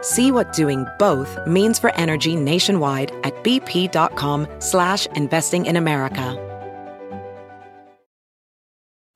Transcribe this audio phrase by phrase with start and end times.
[0.00, 6.36] See what doing both means for energy nationwide at bp.com slash investing in America.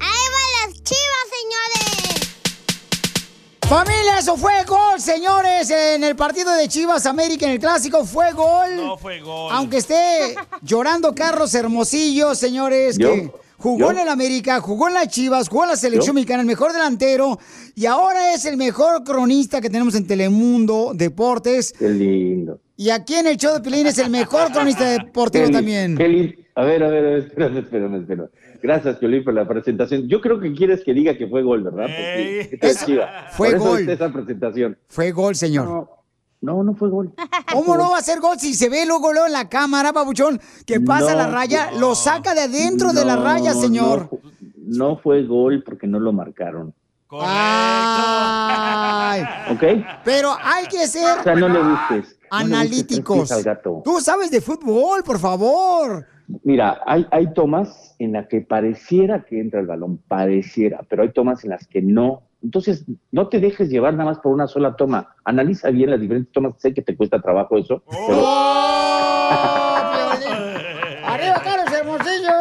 [0.00, 2.30] ¡Ahí van las chivas, señores!
[3.68, 8.32] Familia, eso fue gol, señores, en el partido de Chivas América, en el clásico, fue
[8.32, 8.76] gol.
[8.76, 9.52] No fue gol.
[9.52, 13.32] Aunque esté llorando Carlos Hermosillo, señores, Yo, que
[13.62, 13.90] jugó yo.
[13.92, 16.14] en el América, jugó en las Chivas, jugó en la selección Yo.
[16.14, 17.38] mexicana, el mejor delantero,
[17.74, 21.72] y ahora es el mejor cronista que tenemos en Telemundo Deportes.
[21.78, 22.60] Qué lindo.
[22.76, 25.96] Y aquí en el show de Pilín es el mejor cronista deportivo Qué también.
[25.96, 26.34] qué lindo.
[26.54, 28.28] A ver, a ver, a ver, espérame, espérame, espérame.
[28.62, 30.06] Gracias, Piolín, por la presentación.
[30.08, 31.86] Yo creo que quieres que diga que fue gol, ¿verdad?
[31.86, 32.58] Porque
[33.32, 33.80] fue Por eso gol.
[33.80, 34.76] está esa presentación.
[34.88, 35.64] Fue gol, señor.
[35.66, 35.88] No,
[36.42, 37.14] no fue gol.
[37.52, 40.40] ¿Cómo no va a ser gol si se ve luego, luego en la cámara, babuchón,
[40.66, 44.00] que pasa No, la raya, lo saca de adentro de la No, raya, señor?
[44.02, 44.20] No, fu-
[44.56, 46.74] no fue gol porque no lo marcaron.
[47.94, 49.22] Ay,
[49.54, 49.62] ¿Ok?
[50.04, 51.68] pero hay que ser O sea, no le busques.
[51.70, 53.18] No le busques tres analíticos.
[53.18, 53.82] pies al gato.
[53.84, 56.06] Tú sabes de fútbol, por favor.
[56.44, 61.12] Mira, hay, hay tomas en las que pareciera que entra el balón, pareciera, pero hay
[61.12, 62.22] tomas en las que no.
[62.42, 65.14] Entonces, no te dejes llevar nada más por una sola toma.
[65.24, 66.54] Analiza bien las diferentes tomas.
[66.58, 68.18] Sé que te cuesta trabajo eso, pero
[71.04, 72.32] ¡Arriba, Carlos Hermosillo!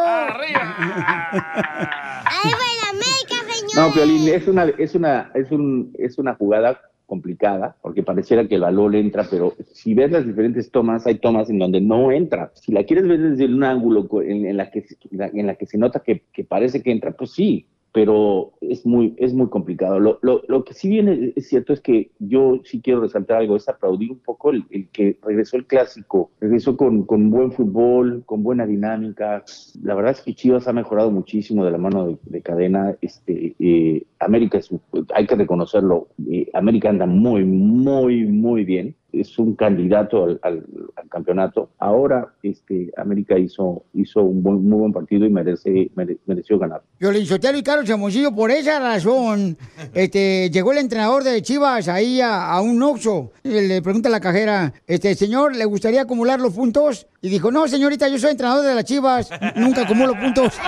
[2.24, 3.76] ¡Ahí va la América, señores!
[3.76, 8.54] no, Piolín, es una, es una, es un, es una jugada complicada, porque pareciera que
[8.54, 12.50] el balón entra, pero si ves las diferentes tomas, hay tomas en donde no entra.
[12.54, 15.66] Si la quieres ver desde un ángulo co- en, en la, que, en la que
[15.66, 20.00] se nota que, que parece que entra, pues sí, pero es muy, es muy complicado.
[20.00, 23.56] Lo, lo, lo que sí viene es cierto es que yo sí quiero resaltar algo,
[23.56, 28.22] es aplaudir un poco el, el que regresó el clásico, regresó con, con buen fútbol,
[28.24, 29.44] con buena dinámica.
[29.82, 32.96] La verdad es que Chivas ha mejorado muchísimo de la mano de, de cadena.
[33.02, 34.70] Este, eh, América, es,
[35.14, 38.94] hay que reconocerlo, eh, América anda muy, muy, muy bien.
[39.12, 40.64] Es un candidato al, al-
[40.96, 41.70] al campeonato.
[41.78, 46.82] Ahora este, América hizo, hizo un buen- muy buen partido y merece, mere- mereció ganar.
[46.98, 49.56] Violín Sotelo y Carlos Hermosillo, por esa razón,
[49.94, 53.32] este, llegó el entrenador de Chivas ahí a, a un Oxxo.
[53.44, 57.06] Y le pregunta a la cajera, este, señor, ¿le gustaría acumular los puntos?
[57.20, 60.54] Y dijo, no, señorita, yo soy entrenador de las Chivas, nunca acumulo puntos.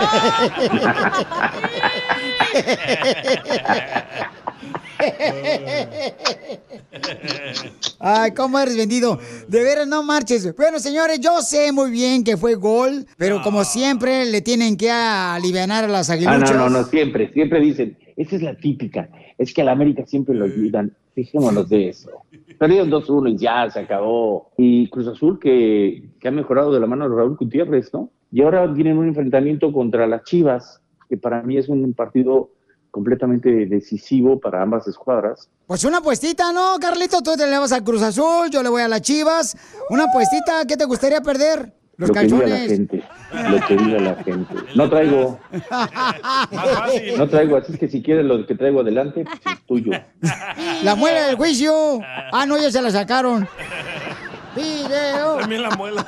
[8.00, 9.18] Ay, ¿cómo eres vendido?
[9.48, 10.54] De veras, no marches.
[10.56, 14.90] Bueno, señores, yo sé muy bien que fue gol, pero como siempre le tienen que
[14.90, 16.52] aliviar a las Ah, aguiluchas.
[16.54, 20.04] no, no, no, siempre, siempre dicen, esa es la típica, es que a la América
[20.06, 22.10] siempre lo ayudan, fijémonos de eso.
[22.58, 24.50] Perdieron 2-1 y ya se acabó.
[24.56, 28.10] Y Cruz Azul que, que ha mejorado de la mano de Raúl Gutiérrez, ¿no?
[28.30, 32.50] Y ahora tienen un enfrentamiento contra las Chivas, que para mí es un partido
[32.94, 35.50] completamente decisivo para ambas escuadras.
[35.66, 37.22] Pues una puestita, ¿no, Carlito?
[37.22, 39.56] Tú te le vas al Cruz Azul, yo le voy a las Chivas.
[39.90, 41.72] Una puestita, ¿qué te gustaría perder?
[41.96, 43.02] Los lo que diga la gente,
[43.50, 44.54] lo que diga la gente.
[44.76, 45.40] No traigo,
[47.16, 49.90] no traigo, así es que si quieres lo que traigo adelante, pues es tuyo.
[50.84, 52.00] La muela del juicio.
[52.32, 53.48] Ah, no, ya se la sacaron.
[54.54, 55.36] Video.
[55.40, 56.06] También la muela.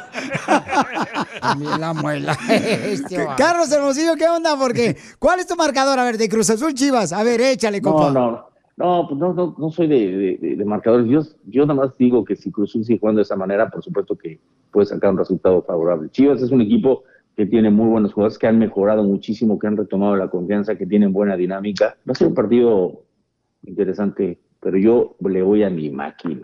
[1.40, 2.36] También la muela.
[2.48, 3.26] Este.
[3.36, 4.56] Carlos Hermosillo, ¿qué onda?
[4.58, 5.98] Porque, ¿cuál es tu marcador?
[5.98, 7.12] A ver, de Cruz Azul Chivas.
[7.12, 8.10] A ver, échale, compa.
[8.10, 8.46] No, no,
[8.76, 11.06] no, pues no, no, no soy de- de marcadores.
[11.08, 13.82] Yo, yo nada más digo que si Cruz Azul sigue jugando de esa manera, por
[13.82, 14.38] supuesto que
[14.70, 16.10] puede sacar un resultado favorable.
[16.10, 17.04] Chivas es un equipo
[17.36, 20.86] que tiene muy buenos jugadores, que han mejorado muchísimo, que han retomado la confianza, que
[20.86, 21.96] tienen buena dinámica.
[22.08, 23.02] Va a ser un partido
[23.64, 26.42] interesante, pero yo le voy a mi máquina.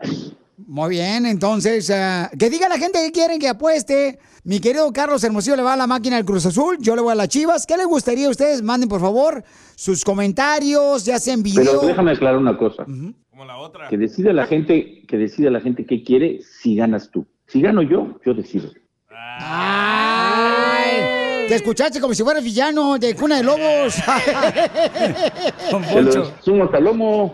[0.73, 4.19] Muy bien, entonces, ah, que diga la gente que quieren que apueste.
[4.43, 7.13] Mi querido Carlos Hermosillo le va a la máquina del Cruz Azul, yo le voy
[7.13, 7.67] a las Chivas.
[7.67, 8.63] ¿Qué les gustaría a ustedes?
[8.63, 11.63] Manden, por favor, sus comentarios, ya sea en video.
[11.63, 12.87] Pero déjame aclarar una cosa.
[12.87, 13.87] Como la otra.
[13.89, 17.27] Que decida la gente, que decida la gente qué quiere si ganas tú.
[17.49, 18.71] Si gano yo, yo decido.
[19.11, 20.93] Ay,
[21.49, 23.93] Te escuchaste como si fueras villano de Cuna de Lobos.
[25.93, 27.31] Se los sumo hasta lomo.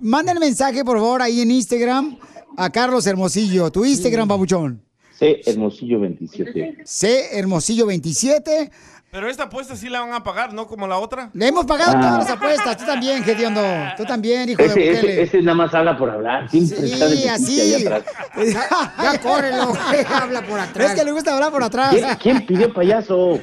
[0.00, 2.16] Manda el mensaje, por favor, ahí en Instagram
[2.56, 3.70] a Carlos Hermosillo.
[3.70, 4.82] Tu Instagram, babuchón.
[5.18, 5.40] C.
[5.44, 6.78] Hermosillo 27.
[6.84, 7.38] C.
[7.38, 8.70] Hermosillo 27.
[9.12, 10.68] Pero esta apuesta sí la van a pagar, ¿no?
[10.68, 11.30] Como la otra.
[11.34, 12.00] Le hemos pagado Ah.
[12.00, 12.76] todas las apuestas.
[12.76, 13.60] Tú también, Gediondo.
[13.96, 15.22] Tú también, hijo de Ese, ese, Bukele.
[15.22, 16.48] ese nada más habla por hablar.
[16.48, 17.84] Siempre está de Sí, así.
[17.86, 18.04] atrás.
[18.36, 19.72] Ya, ya córrelo.
[20.14, 20.90] Habla por atrás.
[20.92, 21.90] Es que le gusta hablar por atrás.
[21.92, 23.40] ¿Quién, quién pidió payaso?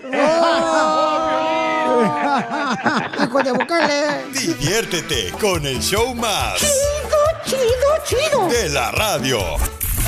[2.05, 4.25] Hijo de Bukele.
[4.31, 6.59] Diviértete con el show más.
[7.45, 7.61] Chido,
[8.05, 8.47] chido.
[8.47, 9.39] De la radio.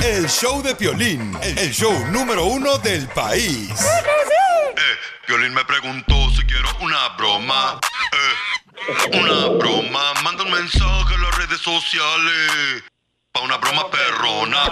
[0.03, 1.37] El show de Piolín.
[1.41, 3.69] El show número uno del país.
[3.69, 4.81] Eh,
[5.27, 7.79] Piolín me preguntó si quiero una broma.
[8.11, 10.13] Eh, una broma.
[10.23, 12.83] Manda un mensaje a las redes sociales.
[13.31, 14.69] Pa' una broma perrona.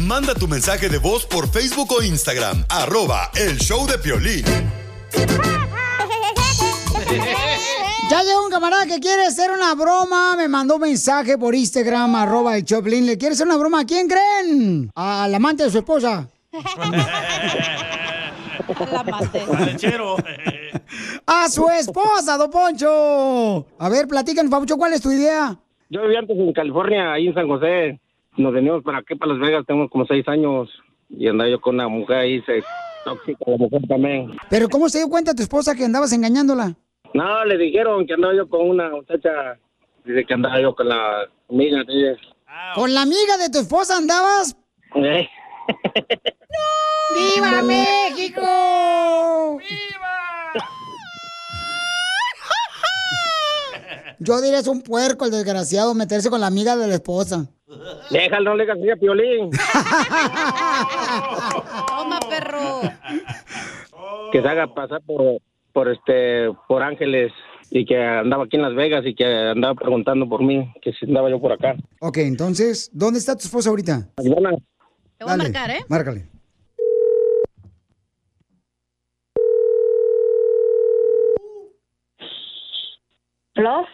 [0.00, 2.64] Manda tu mensaje de voz por Facebook o Instagram.
[2.68, 4.44] Arroba el show de Piolín.
[8.10, 10.36] Ya llegó un camarada que quiere hacer una broma.
[10.36, 13.06] Me mandó un mensaje por Instagram, arroba el Choplin.
[13.06, 14.90] ¿Le quiere hacer una broma a quién creen?
[14.94, 16.28] Al amante de su esposa.
[19.48, 20.16] Al lechero.
[21.26, 23.66] A su esposa, don Poncho.
[23.78, 25.56] A ver, platican, Pabucho, ¿cuál es tu idea?
[25.90, 28.00] Yo vivía antes en California, ahí en San José.
[28.36, 30.68] Nos venimos para aquí, para Las Vegas, tengo como seis años.
[31.08, 32.62] Y andaba yo con una mujer ahí, se
[33.04, 34.36] tóxica la mujer también.
[34.50, 36.74] Pero ¿cómo se dio cuenta tu esposa que andabas engañándola?
[37.14, 39.56] No, le dijeron que andaba yo con una muchacha,
[40.04, 42.16] dice que andaba yo con la amiga de ella.
[42.74, 44.56] ¿Con la amiga de tu esposa andabas?
[44.96, 45.28] Eh,
[47.36, 49.60] ¡Viva México!
[54.20, 57.46] Yo diría es un puerco el desgraciado meterse con la amiga de la esposa.
[58.10, 59.50] Déjalo, no le digas así a Piolín.
[61.88, 62.80] Toma, perro.
[64.32, 65.38] Que se haga pasar por,
[65.74, 67.32] por este, por Ángeles.
[67.70, 71.06] Y que andaba aquí en Las Vegas y que andaba preguntando por mí, que si
[71.06, 71.74] andaba yo por acá.
[72.00, 74.08] Ok, entonces, ¿dónde está tu esposa ahorita?
[74.16, 74.58] Ayúdame.
[75.18, 75.80] Te voy a marcar, ¿eh?
[75.88, 76.28] Márcale.
[83.56, 83.86] ¿Aló?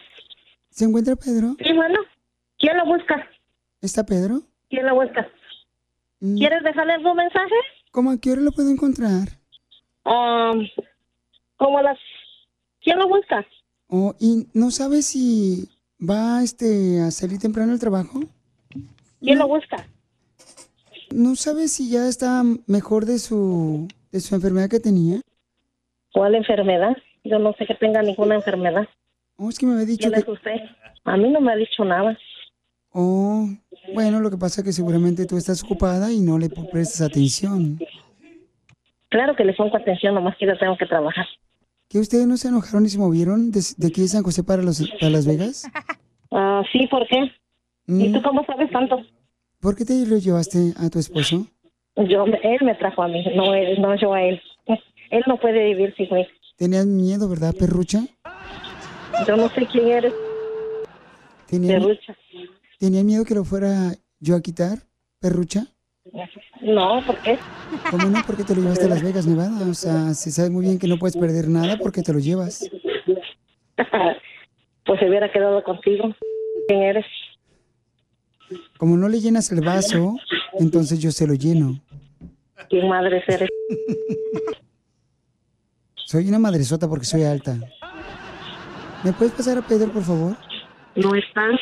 [0.69, 1.55] ¿Se encuentra Pedro?
[1.63, 1.99] Sí, bueno.
[2.59, 3.27] ¿Quién lo busca?
[3.81, 4.41] ¿Está Pedro?
[4.69, 5.27] ¿Quién lo busca?
[6.19, 7.55] Mm, ¿Quieres dejarle algún mensaje?
[7.91, 9.29] ¿Cómo a qué hora lo puedo encontrar?
[10.05, 10.67] Um,
[11.61, 11.99] como las...
[12.81, 13.45] ¿Quién lo busca?
[13.87, 15.69] Oh, ¿Y no sabes si
[15.99, 18.19] va este, a salir temprano al trabajo?
[19.19, 19.85] ¿Quién lo busca?
[21.11, 25.21] ¿No sabes si ya está mejor de su, de su enfermedad que tenía?
[26.11, 26.97] ¿Cuál enfermedad?
[27.23, 28.87] Yo no sé que tenga ninguna enfermedad.
[29.37, 30.19] Oh, es que me había dicho ¿Quién que...
[30.21, 30.55] es usted?
[31.03, 32.17] A mí no me ha dicho nada.
[32.91, 33.47] Oh,
[33.93, 37.77] bueno, lo que pasa es que seguramente tú estás ocupada y no le prestas atención.
[39.09, 41.27] Claro que le pongo atención, nomás que yo tengo que trabajar.
[41.91, 44.63] ¿Que ustedes no se enojaron y se movieron de, de aquí de San José para,
[44.63, 45.69] los, para Las Vegas?
[46.31, 47.17] Ah, sí, ¿por qué?
[47.87, 48.97] ¿Y Mm, tú cómo sabes tanto?
[49.59, 51.45] ¿Por qué te lo llevaste a tu esposo?
[51.97, 54.41] Yo, él me trajo a mí, no, él, no yo a él.
[55.09, 56.25] Él no puede vivir sin mí.
[56.55, 58.05] Tenías miedo, ¿verdad, perrucha?
[59.27, 60.13] Yo no sé quién eres,
[61.47, 62.15] ¿Tenía, Perrucha.
[62.79, 63.91] ¿Tenía miedo que lo fuera
[64.21, 64.77] yo a quitar,
[65.19, 65.67] perrucha?
[66.61, 67.37] No, ¿por qué?
[67.89, 68.21] ¿Cómo no?
[68.25, 69.67] Porque te lo llevaste a Las Vegas, Nevada.
[69.69, 72.69] O sea, se sabe muy bien que no puedes perder nada porque te lo llevas.
[74.85, 76.13] pues se hubiera quedado contigo.
[76.67, 77.05] ¿Quién eres?
[78.77, 80.17] Como no le llenas el vaso,
[80.59, 81.79] entonces yo se lo lleno.
[82.69, 83.49] ¿Quién madre eres?
[85.95, 87.57] Soy una madresota porque soy alta.
[89.03, 90.35] ¿Me puedes pasar a Pedro, por favor?
[90.95, 91.59] No estás.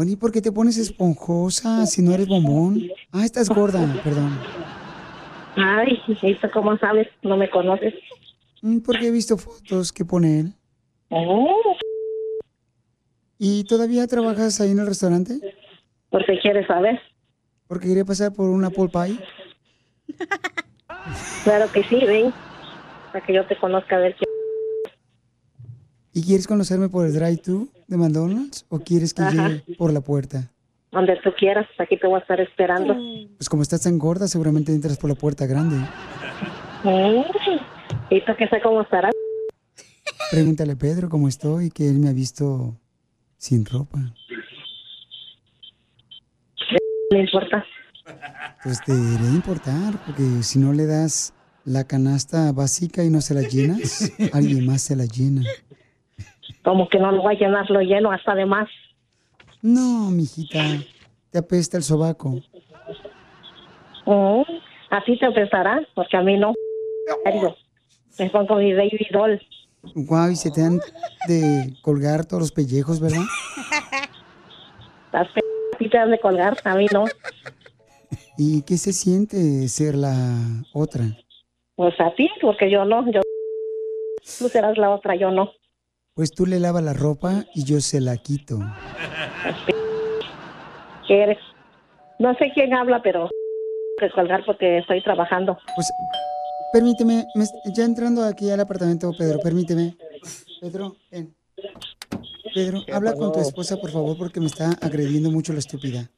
[0.00, 2.80] Bueno, ¿y por qué te pones esponjosa si no eres bombón?
[3.12, 4.30] Ah, estás gorda, perdón.
[5.56, 7.06] Ay, ¿y tú cómo sabes?
[7.20, 7.92] No me conoces.
[8.62, 10.54] Mm, Porque he visto fotos que pone él.
[11.10, 11.76] Oh,
[13.36, 15.38] ¿Y todavía trabajas ahí en el restaurante?
[16.08, 16.98] ¿Por qué quieres saber?
[17.66, 19.18] Porque quería pasar por una apple pie.
[21.44, 22.32] Claro que sí, ven.
[23.12, 24.29] Para que yo te conozca a ver quién.
[26.12, 29.48] ¿Y quieres conocerme por el drive-thru de McDonald's o quieres que Ajá.
[29.48, 30.50] llegue por la puerta?
[30.90, 32.96] Donde tú quieras, aquí te voy a estar esperando.
[33.36, 35.76] Pues como estás tan gorda, seguramente entras por la puerta grande.
[36.82, 37.22] Mm,
[38.10, 39.12] ¿Y tú qué sé cómo estarás?
[40.32, 42.76] Pregúntale a Pedro cómo estoy, que él me ha visto
[43.36, 43.98] sin ropa.
[47.12, 47.64] No importa.
[48.64, 53.34] Pues te debería importar, porque si no le das la canasta básica y no se
[53.34, 55.42] la llenas, alguien más se la llena.
[56.62, 58.68] Como que no lo voy a llenar, lo lleno hasta de más.
[59.62, 60.58] No, mijita,
[61.30, 62.40] te apesta el sobaco.
[64.06, 64.42] Mm,
[64.90, 66.52] A ti te pesará, porque a mí no.
[68.18, 69.40] Me pongo mi baby doll.
[69.94, 70.78] Guau, y se te han
[71.28, 73.22] de colgar todos los pellejos, ¿verdad?
[75.12, 75.40] Las p
[75.74, 77.04] a ti te han de colgar, a mí no.
[78.36, 80.36] ¿Y qué se siente ser la
[80.72, 81.04] otra?
[81.76, 83.10] Pues a ti, porque yo no.
[83.10, 83.20] Yo...
[84.38, 85.52] Tú serás la otra, yo no.
[86.20, 88.58] Pues tú le lavas la ropa y yo se la quito.
[91.08, 91.38] ¿Qué eres?
[92.18, 93.30] No sé quién habla, pero
[93.98, 95.56] que colgar porque estoy trabajando.
[95.74, 95.90] Pues
[96.74, 99.96] permíteme, me ya entrando aquí al apartamento, Pedro, permíteme.
[100.60, 101.34] Pedro, ven.
[102.54, 106.10] Pedro, ¿Qué habla con tu esposa, por favor, porque me está agrediendo mucho la estúpida.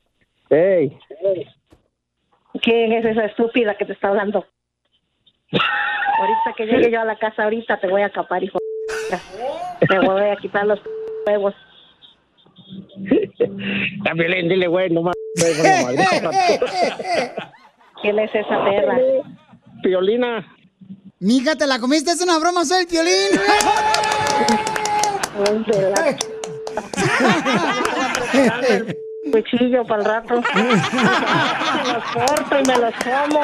[0.51, 0.99] Hey,
[2.61, 4.45] ¿Quién es esa estúpida que te está hablando?
[5.53, 8.59] Ahorita que llegue yo a la casa, ahorita te voy a capar, hijo.
[9.89, 10.81] Te voy a quitar los
[11.27, 11.55] huevos.
[14.05, 15.19] también dile, güey, no madre.
[18.03, 18.99] ¿Quién es esa perra?
[19.83, 20.47] Piolina.
[21.19, 22.11] Mija, ¿te la comiste?
[22.11, 23.13] Es una broma, soy el violín.
[29.33, 30.43] Cuchillo para el rato.
[30.55, 30.75] me
[31.93, 33.41] los corto y me los como.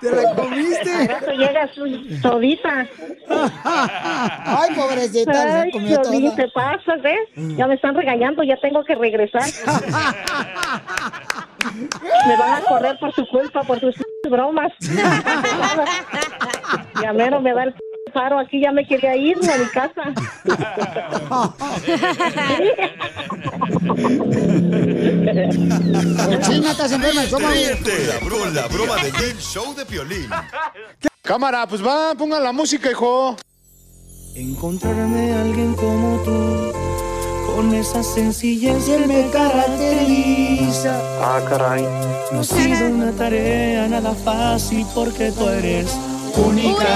[0.00, 0.92] ¿Te la comiste?
[0.92, 1.84] Al rato llega su
[2.22, 2.86] todita.
[3.28, 6.00] Ay, pobrecita, Ay, comió
[6.34, 7.28] te pasas, ¿ves?
[7.56, 9.44] Ya me están regañando, ya tengo que regresar.
[12.26, 13.94] me van a correr por su culpa, por sus
[14.28, 14.72] bromas.
[17.02, 17.74] ya mero me da el
[18.12, 20.02] paro aquí, ya me quería ir a mi casa.
[26.42, 27.50] China, estás enferma, toma.
[27.50, 30.28] Ríete la, bro- la broma del show de Piolín.
[31.22, 33.36] Cámara, pues va, pongan la música, hijo.
[34.34, 36.72] Encontrarme a alguien como tú,
[37.46, 41.00] con esa sencillez que me caracteriza.
[41.20, 41.82] Ah, caray.
[42.32, 45.90] No ha sido una tarea nada fácil porque tú eres
[46.36, 46.86] única.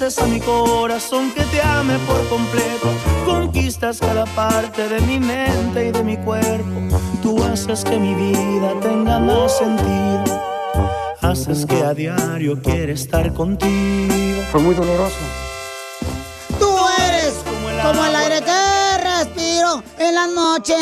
[0.00, 2.88] Convences a mi corazón que te ame por completo.
[3.26, 6.80] Conquistas cada parte de mi mente y de mi cuerpo.
[7.22, 10.24] Tú haces que mi vida tenga más sentido.
[11.20, 14.40] Haces que a diario quiera estar contigo.
[14.50, 15.18] Fue muy doloroso.
[16.58, 16.70] Tú
[17.06, 18.16] eres como el
[19.98, 20.74] en la noche.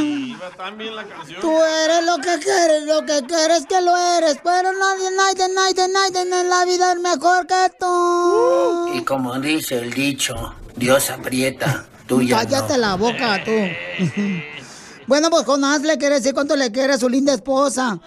[0.00, 1.40] Iba tan bien la canción.
[1.40, 4.38] Tú eres lo que quieres, lo que quieres que lo eres.
[4.42, 8.90] Pero nadie, nadie, nadie, nadie en la vida es mejor que tú.
[8.94, 12.78] Y como dice el dicho, Dios aprieta, tú ya Cállate no.
[12.78, 13.50] la boca, tú.
[15.06, 17.98] bueno, pues Jonás le quiere decir cuánto le quiere a su linda esposa.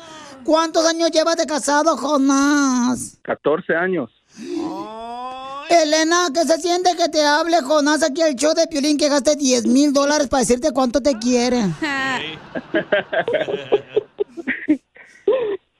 [0.43, 3.17] ¿Cuántos años llevas de casado, Jonás?
[3.21, 4.09] 14 años.
[5.69, 9.35] Elena, ¿qué se siente que te hable Jonás aquí al show de Piolín que gaste
[9.35, 11.63] 10 mil dólares para decirte cuánto te quiere?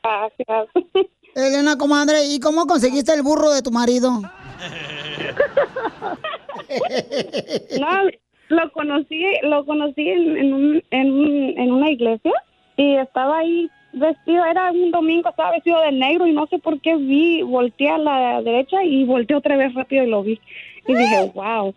[0.03, 0.67] Gracias.
[1.35, 4.21] Elena, comadre, ¿y cómo conseguiste el burro de tu marido?
[7.79, 7.87] No,
[8.49, 12.33] lo conocí, lo conocí en, en, un, en, en una iglesia
[12.75, 16.79] y estaba ahí vestido, era un domingo, estaba vestido de negro y no sé por
[16.81, 20.39] qué vi, volteé a la derecha y volteé otra vez rápido y lo vi.
[20.87, 21.73] Y dije, wow.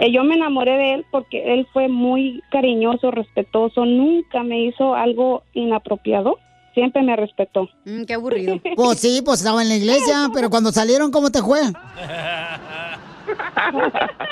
[0.00, 4.94] Y yo me enamoré de él porque él fue muy cariñoso, respetuoso, nunca me hizo
[4.94, 6.38] algo inapropiado,
[6.74, 7.68] siempre me respetó.
[7.84, 8.60] Mm, qué aburrido.
[8.76, 11.60] Pues sí, pues estaba en la iglesia, pero cuando salieron, ¿cómo te fue?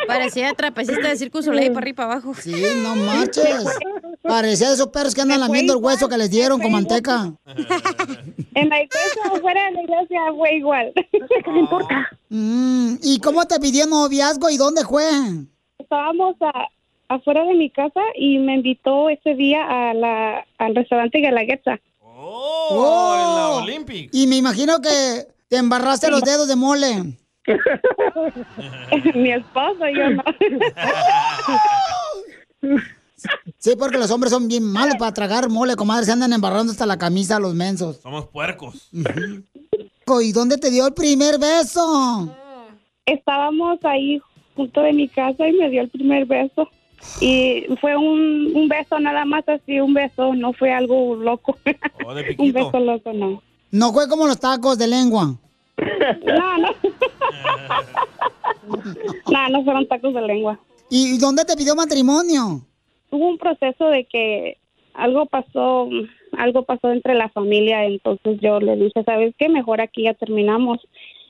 [0.06, 2.34] Parecía trapecista de Circo Soleil para arriba y para abajo.
[2.34, 3.64] Sí, no marches.
[4.22, 7.32] Parecía de esos perros que andan lamiendo el hueso que les dieron con manteca.
[8.54, 10.92] En la iglesia o fuera de la iglesia fue igual.
[11.12, 12.08] ¿Qué importa?
[12.28, 15.04] Mm, ¿Y cómo te pidió noviazgo y dónde fue?
[15.78, 16.66] Estábamos a-
[17.08, 21.78] afuera de mi casa y me invitó ese día a la, al restaurante Galaguetza.
[22.02, 23.62] Oh,
[24.10, 27.14] Y me imagino que te embarraste los dedos de mole.
[29.14, 30.24] Mi esposo, yo no.
[33.58, 36.06] Sí, porque los hombres son bien malos para tragar mole, comadre.
[36.06, 37.98] Se andan embarrando hasta la camisa los mensos.
[38.02, 38.88] Somos puercos.
[40.22, 42.34] ¿Y dónde te dio el primer beso?
[43.04, 44.20] Estábamos ahí
[44.54, 46.68] junto de mi casa y me dio el primer beso.
[47.20, 51.56] Y fue un, un beso nada más así, un beso, no fue algo loco.
[52.38, 53.42] un beso loco, no.
[53.70, 55.36] No fue como los tacos de lengua.
[56.24, 56.68] No, no.
[59.30, 60.58] no, no fueron tacos de lengua.
[60.90, 62.62] ¿Y dónde te pidió matrimonio?
[63.10, 64.58] Hubo un proceso de que
[64.94, 65.88] algo pasó,
[66.36, 69.48] algo pasó entre la familia, entonces yo le dije, ¿sabes qué?
[69.48, 70.78] Mejor aquí ya terminamos.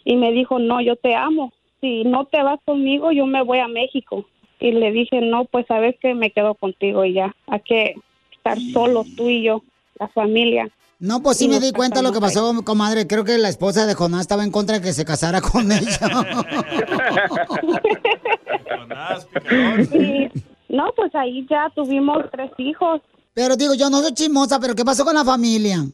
[0.05, 1.53] Y me dijo, no, yo te amo.
[1.81, 4.27] Si no te vas conmigo, yo me voy a México.
[4.61, 7.95] y le dije, no, pues sabes que me quedo contigo y ya, hay que
[8.33, 9.63] estar solos tú y yo,
[10.01, 10.69] la familia.
[11.01, 13.07] No, pues sí Y me di cuenta lo que pasó, comadre.
[13.07, 16.01] Creo que la esposa de Jonás estaba en contra de que se casara con ella.
[19.93, 20.29] Y,
[20.69, 23.01] no, pues ahí ya tuvimos tres hijos.
[23.35, 25.85] Pero digo, yo no soy chismosa, pero ¿qué pasó con la familia?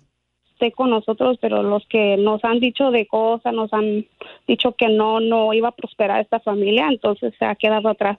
[0.52, 4.06] Esté con nosotros, pero los que nos han dicho de cosas, nos han
[4.46, 8.18] dicho que no, no iba a prosperar esta familia, entonces se ha quedado atrás.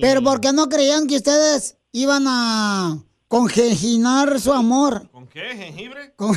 [0.00, 2.96] Pero ¿por qué no creían que ustedes iban a
[3.32, 5.08] congeginar su amor?
[5.10, 5.40] ¿Con qué?
[5.40, 6.12] ¿Jengibre?
[6.16, 6.34] Con-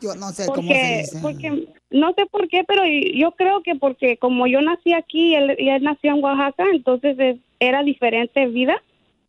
[0.00, 1.18] Yo no sé cómo se dice.
[1.20, 5.34] porque no sé por qué, pero yo creo que porque como yo nací aquí y
[5.34, 8.80] él, y él nació en Oaxaca, entonces es- era diferente vida,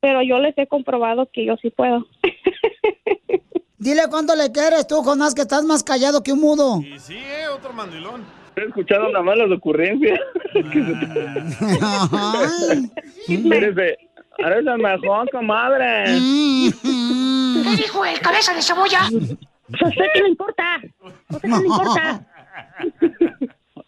[0.02, 2.06] pero yo les he comprobado que yo sí puedo.
[3.80, 6.80] Dile cuánto le quieres tú, Jonás, que estás más callado que un mudo.
[6.82, 8.24] Y sí, eh, otro mandilón.
[8.56, 10.20] He escuchado nada más las ocurrencias.
[12.12, 12.92] Ay.
[13.28, 13.98] Eres de-
[14.38, 16.06] eres la mejor, comadre.
[16.06, 19.02] ¿Qué dijo el cabeza de cebolla?
[19.70, 20.76] Pues a usted qué le importa.
[20.76, 22.26] ¿A usted qué le importa?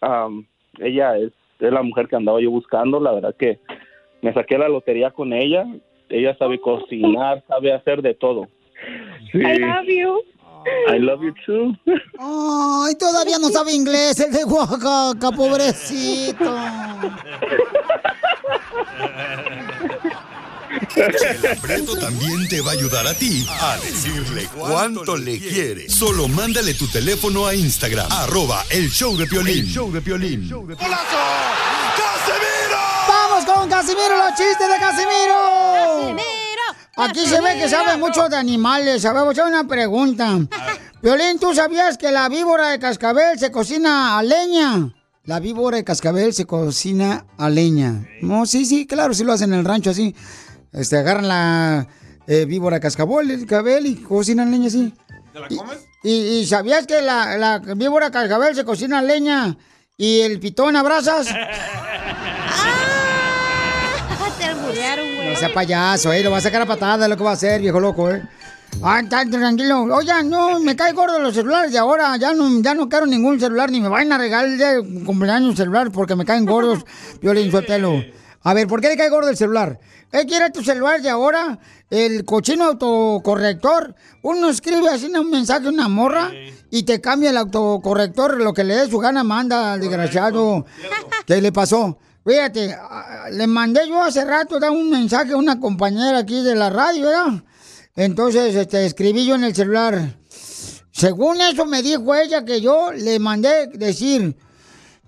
[0.00, 0.46] Am,
[0.78, 3.00] ella es, es la mujer que andaba yo buscando.
[3.00, 3.60] La verdad que
[4.22, 5.64] me saqué la lotería con ella.
[6.08, 8.48] Ella sabe cocinar, sabe hacer de todo.
[9.30, 9.38] Sí.
[9.38, 10.22] I love you.
[10.88, 11.76] I love you too.
[12.18, 16.44] Ay, todavía no sabe inglés el de Oaxaca, pobrecito.
[20.96, 25.88] El aprieto también te va a ayudar a ti a decirle cuánto le quiere.
[25.88, 29.58] Solo mándale tu teléfono a Instagram, arroba el show de Piolín.
[29.60, 30.50] El show de Piolín.
[33.08, 36.16] ¡Vamos con Casimiro, los chistes de Casimiro!
[36.96, 39.02] Aquí se ve que sabe mucho de animales.
[39.02, 40.36] Sabemos, hacer una pregunta.
[41.00, 44.92] Violín, ¿tú sabías que la víbora de cascabel se cocina a leña?
[45.24, 48.08] La víbora de cascabel se cocina a leña.
[48.20, 50.14] No, sí, sí, claro, sí lo hacen en el rancho así.
[50.72, 51.88] Este, agarran la
[52.26, 54.92] eh, víbora cascabel, el cabel y cocinan leña así.
[55.32, 55.78] ¿Te la comes?
[56.02, 59.56] ¿Y, y sabías que la, la víbora cascabel se cocina leña
[59.96, 61.28] y el pitón a brasas?
[64.38, 65.30] Te alburearon, güey.
[65.30, 67.60] No sea payaso, eh, lo va a sacar a patada, lo que va a hacer,
[67.60, 68.22] viejo loco, eh.
[68.82, 69.82] Ah, está tranquilo.
[69.82, 72.16] Oigan, no, me cae gordo los celulares de ahora.
[72.16, 75.90] Ya no, ya no quiero ningún celular, ni me vayan a regalar de cumpleaños celular
[75.90, 76.84] porque me caen gordos,
[77.20, 78.04] Violín Sotelo.
[78.48, 79.78] A ver, ¿por qué le cae gordo el celular?
[80.10, 81.58] ¿Eh, quiere tu celular de ahora?
[81.90, 83.94] El cochino autocorrector.
[84.22, 86.32] Uno escribe así un mensaje, una morra,
[86.70, 90.64] y te cambia el autocorrector, lo que le dé su gana manda al desgraciado.
[91.26, 91.98] ¿Qué le pasó?
[92.24, 92.74] Fíjate,
[93.32, 97.04] le mandé yo hace rato da un mensaje a una compañera aquí de la radio,
[97.04, 97.44] ¿verdad?
[97.96, 100.16] Entonces, este, escribí yo en el celular.
[100.90, 104.38] Según eso me dijo ella que yo le mandé decir,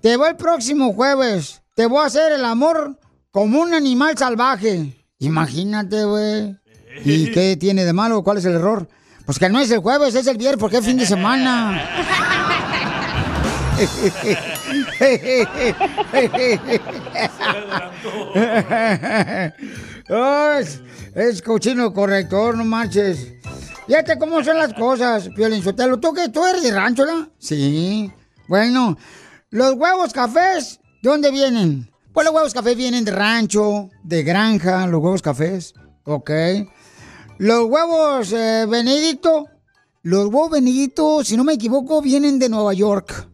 [0.02, 2.99] te voy el próximo jueves, te voy a hacer el amor
[3.30, 4.96] como un animal salvaje.
[5.18, 6.56] Imagínate, güey.
[7.04, 8.22] ¿Y qué tiene de malo?
[8.22, 8.88] ¿Cuál es el error?
[9.24, 11.88] Pues que no es el jueves, es el viernes, porque es fin de semana.
[20.08, 20.64] Ay,
[21.14, 23.34] es cochino corrector, no marches.
[23.86, 25.98] Fíjate cómo son las cosas, Piolín Sotelo.
[25.98, 26.28] ¿Tú qué?
[26.28, 27.28] ¿Tú eres de rancho, la?
[27.38, 28.12] Sí.
[28.48, 28.96] Bueno,
[29.50, 31.89] los huevos cafés, ¿de dónde vienen?
[32.12, 35.74] Pues los huevos cafés vienen de rancho, de granja, los huevos cafés.
[36.04, 36.30] Ok.
[37.38, 39.46] Los huevos eh, Benedicto,
[40.02, 43.28] los huevos Benedicto, si no me equivoco, vienen de Nueva York.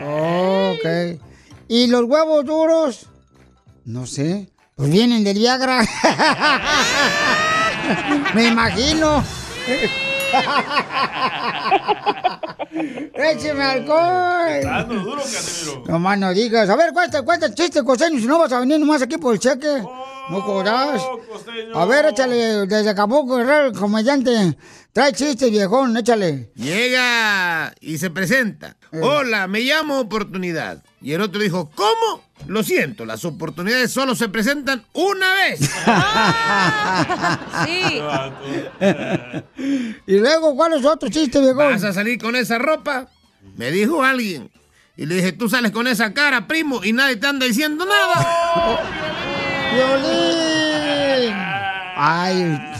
[0.00, 1.20] Ok.
[1.68, 3.06] ¿Y los huevos duros?
[3.84, 4.50] No sé.
[4.76, 5.82] Pues vienen del Viagra.
[8.34, 9.22] Me imagino.
[13.14, 14.60] ¡Écheme alcohol!
[14.62, 15.84] Dando duro, Casimiro.
[15.86, 16.68] No más no digas.
[16.68, 19.34] A ver, cuenta, cuenta el chiste, costeño, si no vas a venir nomás aquí por
[19.34, 19.82] el cheque.
[20.30, 21.02] No jodas.
[21.74, 24.56] A ver, échale, desde Acapulco, Guerrero, el comediante.
[24.92, 26.50] Trae chistes, viejón, échale.
[26.54, 28.76] Llega y se presenta.
[29.00, 30.84] Hola, me llamo Oportunidad.
[31.00, 32.22] Y el otro dijo, ¿cómo?
[32.46, 35.60] Lo siento, las oportunidades solo se presentan una vez.
[37.64, 38.02] Sí.
[40.06, 41.72] y luego, ¿cuál es otro chiste, viejón?
[41.72, 43.08] ¿Vas a salir con esa ropa?
[43.56, 44.50] Me dijo alguien.
[44.98, 48.82] Y le dije, tú sales con esa cara, primo, y nadie te anda diciendo nada.
[49.72, 51.34] ¡Violín!
[51.96, 52.71] Ay,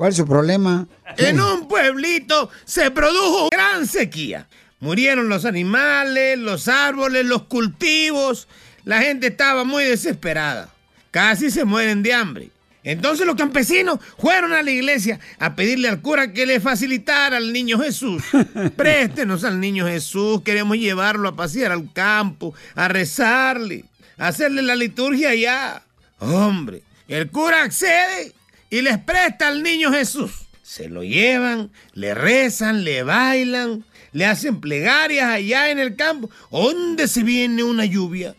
[0.00, 0.88] ¿cuál es su problema?
[1.18, 4.46] En un pueblito se produjo gran sequía.
[4.78, 8.48] Murieron los animales, los árboles, los cultivos.
[8.86, 10.70] La gente estaba muy desesperada.
[11.10, 12.48] Casi se mueren de hambre.
[12.82, 17.52] Entonces los campesinos fueron a la iglesia a pedirle al cura que le facilitara al
[17.52, 18.22] niño Jesús.
[18.76, 23.84] Préstenos al niño Jesús, queremos llevarlo a pasear al campo, a rezarle.
[24.16, 25.82] a hacerle la liturgia allá.
[26.20, 28.32] Hombre, el cura accede
[28.70, 30.30] y les presta al niño Jesús.
[30.62, 36.30] Se lo llevan, le rezan, le bailan, le hacen plegarias allá en el campo.
[36.50, 38.34] ¿Dónde se viene una lluvia?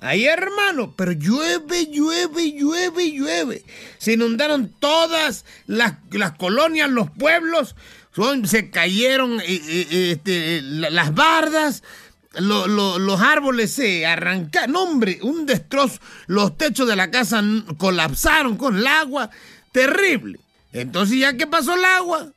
[0.00, 3.64] Ahí, hermano, pero llueve, llueve, llueve, llueve.
[3.98, 7.74] Se inundaron todas las, las colonias, los pueblos.
[8.14, 11.82] Son- se cayeron eh, eh, este, la- las bardas.
[12.38, 14.72] lo- lo- los árboles se arrancaron.
[14.72, 16.00] No, hombre, un destrozo.
[16.26, 17.42] Los techos de la casa
[17.78, 19.30] colapsaron con el agua.
[19.74, 20.38] Terrible.
[20.72, 22.28] Entonces, ya que pasó el agua,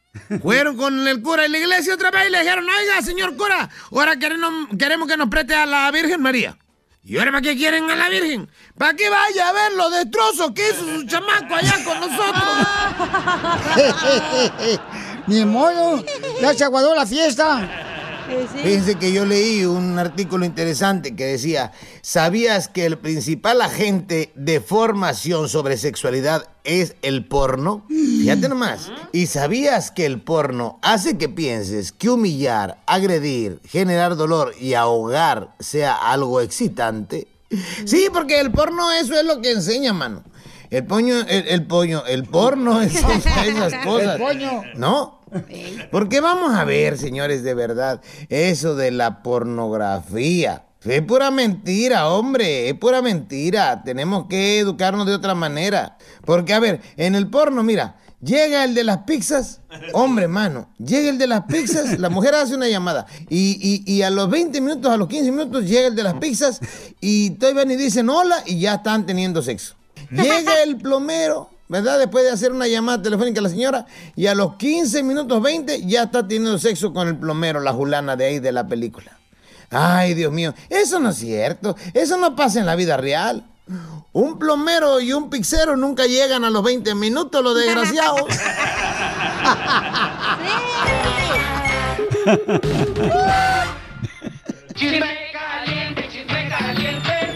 [0.42, 3.70] fueron con el cura de la iglesia otra vez y le dijeron, oiga, señor cura,
[3.92, 6.58] ahora queremos, queremos que nos preste a la Virgen María.
[7.04, 8.50] ¿Y ahora para qué quieren a la Virgen?
[8.76, 12.44] ¿Para que vaya a ver los destrozos que hizo su chamaco allá con nosotros?
[15.28, 16.04] Ni modo,
[16.42, 17.87] ya se aguadó la fiesta.
[18.56, 24.60] Fíjense que yo leí un artículo interesante que decía, ¿sabías que el principal agente de
[24.60, 27.86] formación sobre sexualidad es el porno?
[27.88, 28.92] Fíjate nomás.
[29.14, 35.56] ¿Y sabías que el porno hace que pienses que humillar, agredir, generar dolor y ahogar
[35.60, 37.28] sea algo excitante?
[37.86, 40.24] Sí, porque el porno eso es lo que enseña, mano.
[40.70, 44.16] El poño, el, el pollo, el porno enseña esas cosas.
[44.16, 44.64] El poño.
[44.76, 45.17] ¿No?
[45.92, 50.64] Porque vamos a ver, señores, de verdad, eso de la pornografía.
[50.84, 53.84] Es pura mentira, hombre, es pura mentira.
[53.84, 55.98] Tenemos que educarnos de otra manera.
[56.26, 59.62] Porque, a ver, en el porno, mira, llega el de las pizzas,
[59.94, 64.02] hombre, mano, llega el de las pizzas, la mujer hace una llamada y, y- y
[64.02, 66.60] a los 20 minutos, a los 15 minutos, llega el de las pizzas
[67.02, 69.76] y todavía ni dicen hola y ya están teniendo sexo.
[70.10, 72.00] Llega el plomero, ¿verdad?
[72.00, 75.86] Después de hacer una llamada telefónica a la señora y a los 15 minutos 20
[75.86, 79.18] ya está teniendo sexo con el plomero, la julana de ahí de la película.
[79.70, 83.44] Ay, Dios mío, eso no es cierto, eso no pasa en la vida real.
[84.14, 88.22] Un plomero y un pixero nunca llegan a los 20 minutos, los desgraciados.
[94.74, 97.36] Chisme caliente, chisme caliente,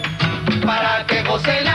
[0.64, 1.71] para que goce la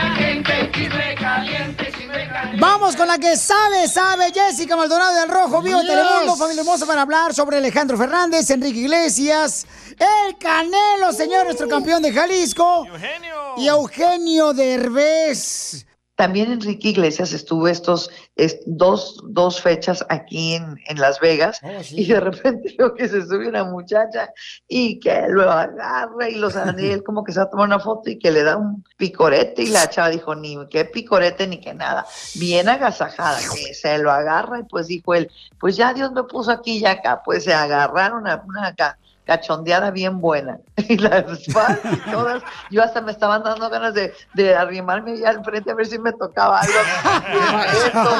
[2.70, 5.88] Vamos con la que sabe, sabe Jessica Maldonado del Rojo Vivo Yes.
[5.88, 9.66] Telemundo, familia hermosa, para hablar sobre Alejandro Fernández, Enrique Iglesias,
[9.98, 12.86] el Canelo, señor, nuestro campeón de Jalisco.
[13.56, 15.86] Y Eugenio Derbez.
[16.18, 21.60] También Enrique Iglesias estuvo estos es- dos, dos fechas aquí en, en Las Vegas
[21.92, 24.32] y de repente veo que se sube una muchacha
[24.66, 27.78] y que lo agarra y los y él como que se va a tomar una
[27.78, 31.60] foto y que le da un picorete y la chava dijo ni qué picorete ni
[31.60, 32.04] que nada,
[32.34, 36.50] bien agasajada, que se lo agarra y pues dijo él, pues ya Dios me puso
[36.50, 40.58] aquí y acá, pues se agarraron a una ca- cachondeada bien buena.
[40.88, 45.28] Y las fans y todas, yo hasta me estaban dando ganas de, de arrimarme ya
[45.30, 46.78] al frente a ver si me tocaba algo,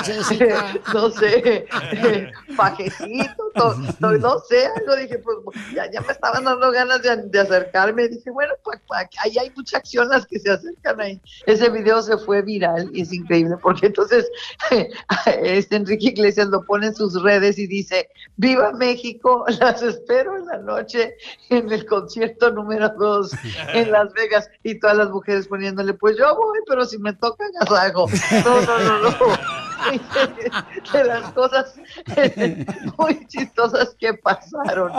[0.05, 0.55] Esto, eh,
[0.93, 5.39] no sé, eh, pajecito, to- to- no sé, algo, dije, pues
[5.75, 9.79] ya, ya me estaban dando ganas de, de acercarme, dije, bueno, pa- ahí hay mucha
[9.79, 13.87] acción las que se acercan ahí, ese video se fue viral y es increíble, porque
[13.87, 14.29] entonces
[15.27, 20.47] este Enrique Iglesias lo pone en sus redes y dice, viva México, las espero en
[20.47, 20.98] la noche
[21.51, 23.33] en el concierto número 2
[23.75, 27.45] en Las Vegas y todas las mujeres poniéndole, pues yo voy, pero si me toca
[27.45, 28.07] agasajo.
[28.45, 29.59] No, no, no, no.
[30.93, 31.75] De las cosas
[32.99, 34.93] muy chistosas que pasaron.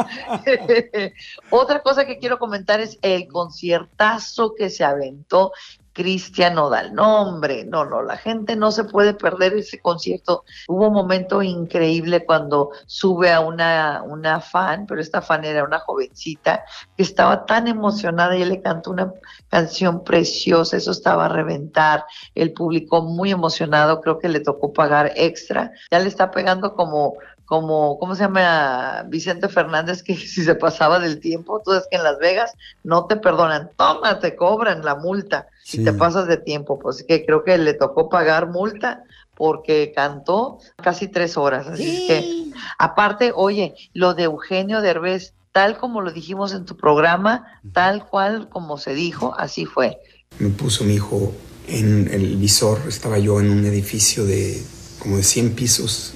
[1.50, 5.52] Otra cosa que quiero comentar es el conciertazo que se aventó
[5.94, 6.94] Cristian Nodal.
[6.94, 10.44] No, hombre, no, no, la gente no se puede perder ese concierto.
[10.68, 15.80] Hubo un momento increíble cuando sube a una, una fan, pero esta fan era una
[15.80, 16.64] jovencita
[16.96, 19.14] que estaba tan emocionada y le cantó una
[19.50, 25.12] canción preciosa, eso estaba a reventar, el público muy emocionado, creo que le tocó pagar
[25.16, 27.16] extra, ya le está pegando como
[27.50, 29.04] como, ¿cómo se llama?
[29.08, 33.08] Vicente Fernández, que si se pasaba del tiempo, tú sabes que en Las Vegas no
[33.08, 37.44] te perdonan, toma, te cobran la multa si te pasas de tiempo, pues que creo
[37.44, 39.04] que le tocó pagar multa
[39.36, 45.78] porque cantó casi tres horas, así es que, aparte, oye, lo de Eugenio Derbez, tal
[45.78, 50.00] como lo dijimos en tu programa, tal cual como se dijo, así fue.
[50.40, 51.34] Me puso mi hijo
[51.68, 54.64] en el visor, estaba yo en un edificio de
[55.00, 56.14] como de 100 pisos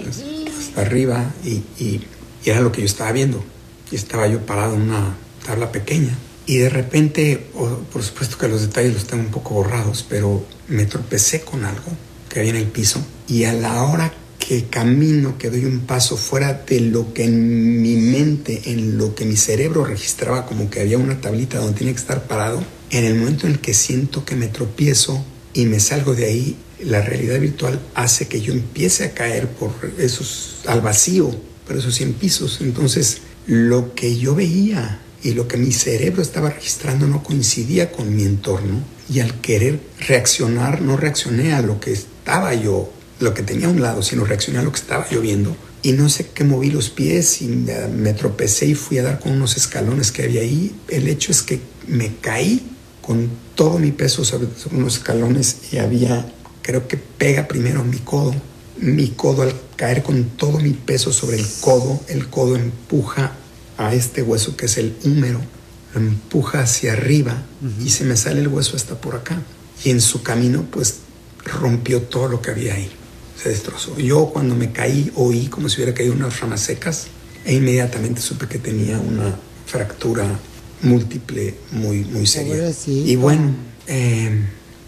[0.59, 2.01] hasta arriba y,
[2.45, 3.43] era lo que yo estaba viendo.
[3.91, 5.15] Y estaba yo parado en una
[5.45, 6.17] tabla pequeña.
[6.45, 10.45] Y de repente, o- por supuesto que los detalles los tengo un poco borrados, pero
[10.67, 11.85] me tropecé con algo
[12.29, 16.17] que había en el piso y a la hora que camino, que doy un paso
[16.17, 20.81] fuera de lo que en mi mente, en lo que mi cerebro registraba como que
[20.81, 24.23] había una tablita donde tenía que estar parado, En el momento en el que siento
[24.25, 29.05] que me tropiezo y me salgo de ahí, la realidad virtual hace que yo empiece
[29.05, 31.35] a caer por esos, al vacío,
[31.67, 32.59] por esos 100 pisos.
[32.61, 38.15] Entonces, lo que yo veía y lo que mi cerebro estaba registrando no coincidía con
[38.15, 38.83] mi entorno.
[39.09, 43.71] Y al querer reaccionar, no reaccioné a lo que estaba yo, lo que tenía a
[43.71, 45.55] un lado, sino reaccioné a lo que estaba yo viendo.
[45.81, 49.33] Y no sé qué moví los pies y me, tropecé y fui a dar con
[49.33, 50.73] unos escalones que había ahí.
[50.87, 52.65] El hecho es que me caí
[53.01, 56.25] con todo mi peso sobre unos escalones y había,
[56.63, 58.33] creo que pega primero mi codo.
[58.77, 63.33] Mi codo al caer con todo mi peso sobre el codo, el codo empuja
[63.77, 65.39] a este hueso que es el húmero,
[65.93, 67.43] lo empuja hacia arriba
[67.83, 69.41] y se me sale el hueso hasta por acá.
[69.83, 70.99] Y en su camino pues
[71.45, 72.89] rompió todo lo que había ahí,
[73.41, 73.97] se destrozó.
[73.99, 77.07] Yo cuando me caí oí como si hubiera caído unas ramas secas
[77.45, 80.25] e inmediatamente supe que tenía una fractura
[80.81, 82.71] múltiple muy, muy seria.
[82.87, 83.53] Y bueno,
[83.87, 84.41] eh,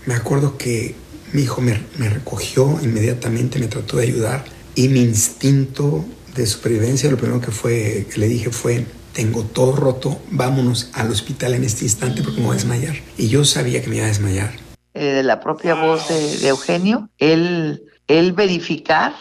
[0.05, 0.95] me acuerdo que
[1.36, 7.10] mi hijo me, me recogió inmediatamente, me trató de ayudar y mi instinto de supervivencia,
[7.12, 11.63] lo primero que, fue, que le dije fue, tengo todo roto, vámonos al hospital en
[11.63, 12.95] este instante porque me voy a desmayar.
[13.17, 14.52] Y yo sabía que me iba a desmayar.
[14.93, 19.13] eh, de la propia voz de, de Eugenio, él, él verificar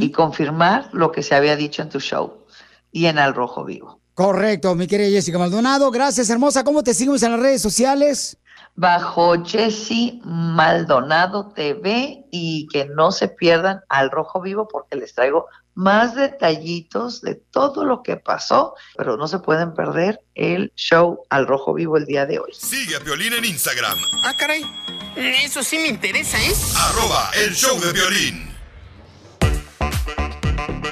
[0.00, 2.46] y confirmar lo que se había dicho en tu show
[2.92, 4.00] y en Al Rojo Vivo.
[4.14, 5.90] Correcto, mi querida Jessica Maldonado.
[5.90, 6.62] Gracias, hermosa.
[6.64, 8.36] ¿Cómo te seguimos en las redes sociales?
[8.76, 15.46] Bajo Jesse Maldonado TV y que no se pierdan Al Rojo Vivo porque les traigo
[15.74, 21.46] más detallitos de todo lo que pasó, pero no se pueden perder el show Al
[21.46, 22.52] Rojo Vivo el día de hoy.
[22.52, 24.62] Sigue a Piolín en Instagram, Ah, caray.
[25.16, 26.52] Eso sí me interesa, ¿eh?
[26.76, 28.50] arroba el show de violín.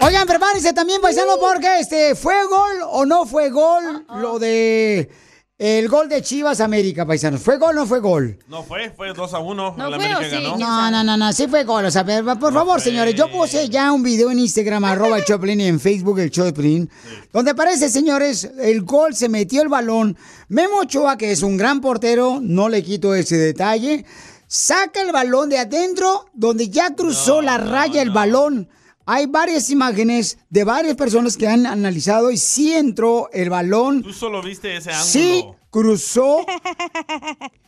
[0.01, 5.11] Oigan, prepárense también, paisano, porque este, ¿fue gol o no fue gol lo de
[5.59, 7.41] el gol de Chivas América, paisanos?
[7.43, 8.39] ¿Fue gol o no fue gol?
[8.47, 9.75] No fue, fue 2 a 1.
[9.77, 10.45] ¿No el fue América o sí?
[10.45, 10.57] ganó.
[10.57, 11.85] No, no, no, no, sí fue gol.
[11.85, 15.25] O sea, pero, por favor, señores, yo puse ya un video en Instagram, arroba el
[15.25, 16.89] Choplin, y en Facebook el Choplin,
[17.33, 20.17] donde aparece, señores, el gol, se metió el balón.
[20.49, 24.05] Memo Ochoa, que es un gran portero, no le quito ese detalle,
[24.47, 28.69] saca el balón de adentro, donde ya cruzó la raya el balón.
[29.11, 34.03] Hay varias imágenes de varias personas que han analizado y sí entró el balón.
[34.03, 35.07] Tú solo viste ese ángulo.
[35.07, 36.45] Sí, cruzó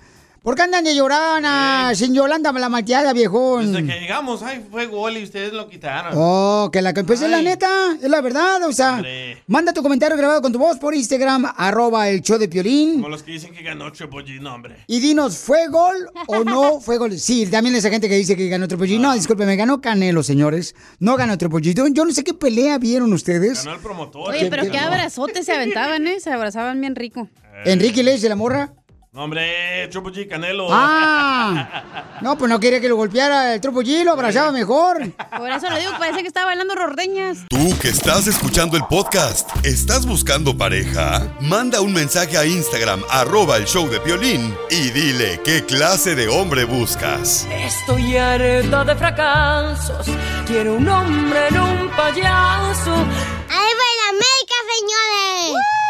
[0.47, 1.91] ¿Por qué andan de llorona?
[1.97, 3.73] Sin Yolanda la malteada, viejón.
[3.73, 6.13] Desde que llegamos, ay, fue gol y ustedes lo quitaron.
[6.15, 9.03] Oh, que la que pues es la neta, es la verdad, o sea,
[9.49, 12.95] manda tu comentario grabado con tu voz por Instagram, arroba el show de Piolín.
[13.03, 14.77] Como los que dicen que ganó Triple hombre.
[14.87, 15.97] Y dinos, ¿fue gol
[16.29, 17.19] o no fue gol?
[17.19, 19.01] Sí, también esa gente que dice que ganó Triple G.
[19.01, 20.77] No, discúlpeme, ganó Canelo, señores.
[21.01, 21.75] No ganó Triple G.
[21.75, 23.65] Yo- Yo no sé qué pelea vieron ustedes.
[23.65, 24.31] Ganó el promotor.
[24.33, 26.21] Oye, pero qué abrazotes se aventaban, ¿eh?
[26.21, 27.29] Se abrazaban bien rico.
[27.65, 28.73] Enrique Iglesias de la morra.
[29.17, 30.69] No, hombre, Triple G, Canelo.
[30.71, 35.11] Ah, no, pues no quería que lo golpeara el Triple G, lo abrazaba mejor.
[35.39, 37.39] Por eso lo digo, parece que estaba bailando rordeñas.
[37.49, 41.35] Tú que estás escuchando el podcast, ¿estás buscando pareja?
[41.41, 46.29] Manda un mensaje a Instagram, arroba el show de Piolín, y dile qué clase de
[46.29, 47.49] hombre buscas.
[47.51, 50.09] Estoy harta de fracasos.
[50.47, 52.93] Quiero un hombre en un payaso.
[52.93, 55.86] ¡Ahí va el América, señores!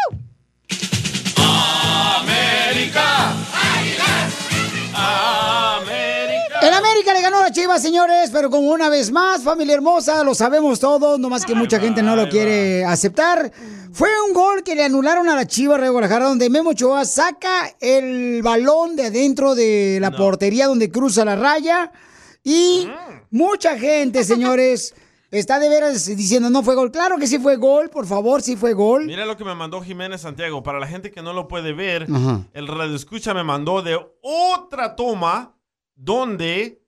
[2.77, 3.33] ¡América!
[4.93, 6.59] ¡América!
[6.61, 10.23] El América le ganó a la Chivas, señores, pero como una vez más, familia hermosa,
[10.23, 13.51] lo sabemos todos, nomás que mucha gente no lo quiere aceptar.
[13.91, 17.73] Fue un gol que le anularon a la Chivas de Guadalajara, donde Memo Ochoa saca
[17.79, 21.91] el balón de adentro de la portería donde cruza la raya.
[22.43, 22.87] Y
[23.31, 24.93] mucha gente, señores,
[25.39, 26.91] está de veras diciendo no fue gol.
[26.91, 29.05] Claro que sí fue gol, por favor, sí fue gol.
[29.05, 30.63] Mira lo que me mandó Jiménez Santiago.
[30.63, 32.41] Para la gente que no lo puede ver, Ajá.
[32.53, 35.57] el radio escucha me mandó de otra toma
[35.95, 36.81] donde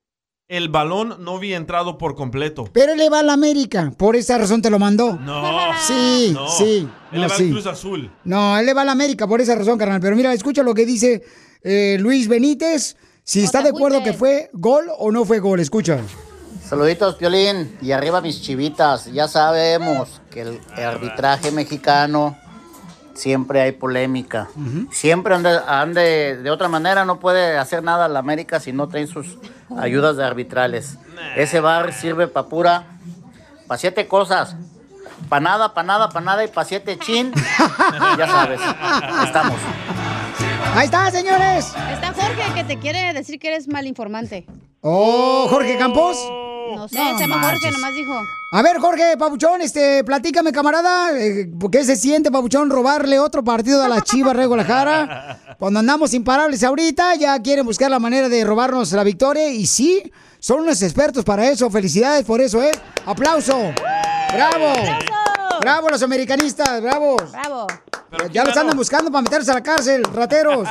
[0.50, 2.68] el balón no había entrado por completo.
[2.74, 5.14] Pero él le va a la América, por esa razón te lo mandó.
[5.14, 5.72] No.
[5.88, 6.50] Sí, no.
[6.50, 6.88] sí.
[7.12, 7.44] Él no, le va sí.
[7.44, 8.12] al Cruz Azul.
[8.24, 10.02] No, él le va a la América por esa razón, carnal.
[10.02, 11.24] Pero mira, escucha lo que dice
[11.62, 12.98] eh, Luis Benítez.
[13.24, 16.00] Si está de acuerdo que fue gol o no fue gol, escucha.
[16.70, 17.76] Saluditos, Piolín.
[17.82, 19.06] Y arriba mis chivitas.
[19.12, 22.38] Ya sabemos que el arbitraje mexicano
[23.16, 24.48] siempre hay polémica.
[24.92, 29.08] Siempre ande, ande- de otra manera no puede hacer nada la América si no trae
[29.08, 29.40] sus
[29.78, 30.98] ayudas de arbitrales.
[31.36, 32.84] Ese bar sirve para pura,
[33.68, 34.56] para siete cosas.
[35.28, 37.34] Para nada, para nada, para nada y para siete chin.
[38.18, 38.62] ya sabes,
[39.26, 39.58] estamos.
[40.76, 41.74] Ahí está, señores.
[41.92, 44.46] Está Jorge que te quiere decir que eres mal informante.
[44.82, 46.16] Oh, Jorge Campos.
[46.76, 48.14] No sé, No se llama Jorge, nomás dijo.
[48.52, 53.84] A ver, Jorge Pabuchón, este, platícame, camarada, eh, ¿qué se siente, Pabuchón, robarle otro partido
[53.84, 55.56] a la Chivas Rey Guadalajara?
[55.60, 60.12] Cuando andamos imparables ahorita, ya quieren buscar la manera de robarnos la victoria y sí,
[60.40, 61.70] son unos expertos para eso.
[61.70, 62.72] Felicidades por eso, ¿eh?
[63.06, 63.72] ¡Aplauso!
[64.34, 64.74] ¡Bravo!
[65.60, 66.82] ¡Bravo los americanistas!
[66.82, 67.18] ¡Bravo!
[67.32, 67.68] ¡Bravo!
[68.32, 70.68] Ya los andan buscando para meterse a la cárcel, rateros.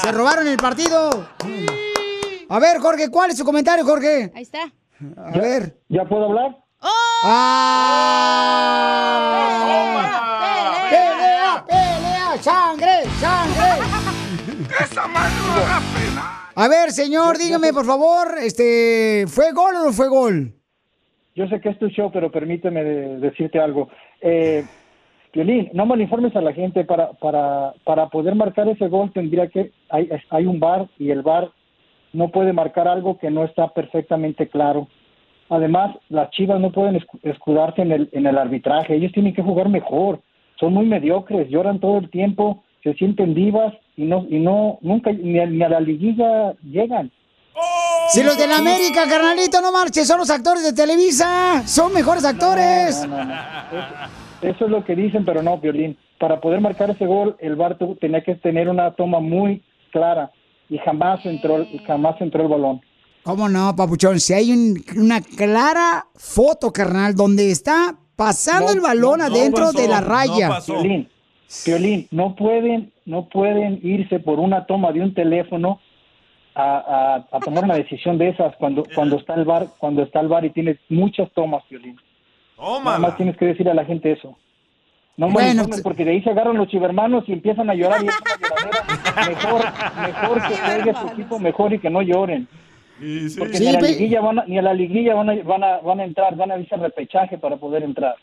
[0.00, 1.28] Se robaron el partido.
[2.48, 4.30] A ver, Jorge, ¿cuál es su comentario, Jorge?
[4.34, 4.70] Ahí está.
[5.16, 5.76] A ver.
[5.88, 6.56] ¿Ya puedo hablar?
[9.94, 10.86] ¡Ah!
[10.90, 12.36] ¡Pelea, pelea!
[12.40, 13.84] ¡Sangre, sangre!
[14.80, 15.34] ¡Esa mano
[16.54, 20.52] A ver, señor, dígame, por favor, este, ¿fue gol o no fue gol?
[21.34, 23.88] Yo sé que es tu show, pero permíteme de- decirte algo.
[24.20, 24.64] Eh,
[25.32, 26.84] Piolín, no malinformes a la gente.
[26.84, 29.72] Para, para, para poder marcar ese gol tendría que...
[29.90, 31.50] Hay, hay un bar y el bar
[32.14, 34.88] no puede marcar algo que no está perfectamente claro.
[35.50, 38.94] Además, las chivas no pueden escu- escudarse en el, en el arbitraje.
[38.94, 40.20] Ellos tienen que jugar mejor.
[40.58, 45.12] Son muy mediocres, lloran todo el tiempo, se sienten vivas y no, y no nunca
[45.12, 47.10] ni a, ni a la liguilla llegan.
[48.08, 52.24] Si los de la América, carnalito, no marches, son los actores de Televisa, son mejores
[52.24, 53.06] actores.
[53.08, 53.34] No, no, no.
[54.42, 55.96] Eso es lo que dicen, pero no, Violín.
[56.18, 60.30] Para poder marcar ese gol, el VAR tenía que tener una toma muy clara
[60.68, 62.80] y jamás entró, el- jamás entró el balón.
[63.22, 64.20] ¿Cómo no, papuchón?
[64.20, 69.34] Si hay un- una clara foto, carnal, donde está pasando No, el balón no, no
[69.34, 70.48] adentro pasó, de la raya.
[70.48, 70.74] pasó.
[70.74, 71.08] Piolín,
[71.64, 75.80] Piolín, no pueden, no pueden irse por una toma de un teléfono
[76.54, 80.20] a, a- a tomar una decisión de esas cuando, cuando está el bar, cuando está
[80.20, 81.96] el bar y tienes muchas tomas, Piolín.
[82.58, 84.36] Nada más tienes que decir a la gente eso.
[85.16, 88.08] No Bueno, malinformes, porque de ahí se agarran los chivermanos y empiezan a llorar y
[88.08, 89.28] es una lloradera.
[89.28, 89.64] Mejor,
[90.02, 92.48] mejor que juegue su equipo mejor y que no lloren.
[93.38, 95.64] Porque Sí, ni, a la liguilla van a, ni a la liguilla van a, van
[95.64, 98.14] a, van a entrar, van a irse al repechaje para poder entrar.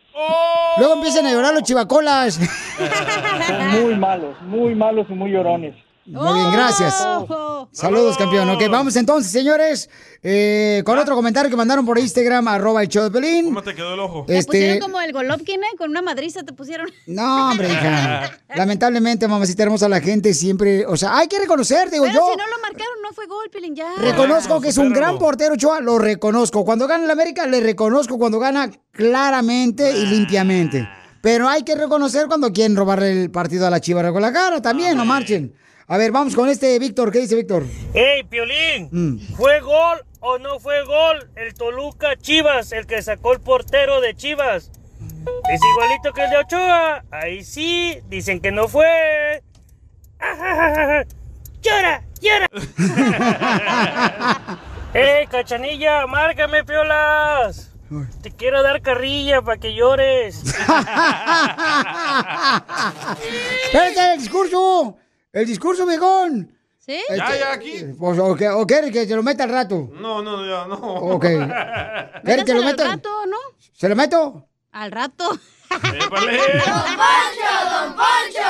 [0.77, 2.39] Luego empiezan a llorar los chivacolas.
[3.47, 5.75] Son muy malos, muy malos y muy llorones.
[6.05, 6.95] Muy bien, gracias.
[7.71, 8.49] Saludos, campeón.
[8.49, 9.89] Ok, vamos entonces, señores,
[10.23, 13.45] eh, con otro comentario que mandaron por Instagram, arroba el show de Pelín.
[13.45, 14.25] ¿Cómo te quedó el ojo?
[14.25, 15.77] Te pusieron Este, como el Golovkin, ¿eh?
[15.77, 16.89] Con una madriza te pusieron.
[17.07, 18.39] no, hombre, hija.
[18.55, 22.31] Lamentablemente, mamacita hermosa, la gente siempre, o sea, hay que reconocer, digo Pero yo.
[22.31, 23.93] si no lo marcaron, no fue gol, ya.
[23.97, 26.65] Reconozco que es un gran portero, Choa, lo reconozco.
[26.65, 30.87] Cuando gana el América, le reconozco cuando gana claramente y limpiamente.
[31.21, 34.61] Pero hay que reconocer cuando quieren robarle el partido a la Chiva con la cara
[34.61, 35.53] también, no marchen.
[35.91, 37.11] A ver, vamos con este Víctor.
[37.11, 37.65] ¿Qué dice Víctor?
[37.93, 38.87] ¡Ey, Piolín!
[38.93, 39.35] Mm.
[39.35, 44.15] ¿Fue gol o no fue gol el Toluca Chivas, el que sacó el portero de
[44.15, 44.71] Chivas?
[45.51, 47.03] Es igualito que el de Ochoa.
[47.11, 49.43] Ahí sí, dicen que no fue.
[50.17, 51.07] ¡Ajajaja!
[51.61, 52.47] ¡Llora, llora!
[54.93, 57.73] ¡Ey, cachanilla, márcame, piolas!
[58.21, 60.41] Te quiero dar carrilla para que llores.
[63.65, 65.00] ¡Espérate, el discurso!
[65.33, 66.57] ¡El discurso, viejón!
[66.77, 66.99] ¿Sí?
[67.09, 67.85] Ya, ya, aquí.
[67.97, 69.89] Pues, o, que- o quiere que se lo meta al rato.
[69.93, 70.75] No, no, ya, no.
[70.75, 71.21] Ok.
[72.23, 72.83] ¿Quiere que lo Métaselo al meta?
[72.85, 73.37] rato, ¿no?
[73.73, 74.47] ¿Se lo meto?
[74.71, 75.29] Al rato.
[75.69, 76.09] don
[77.95, 78.49] Poncho!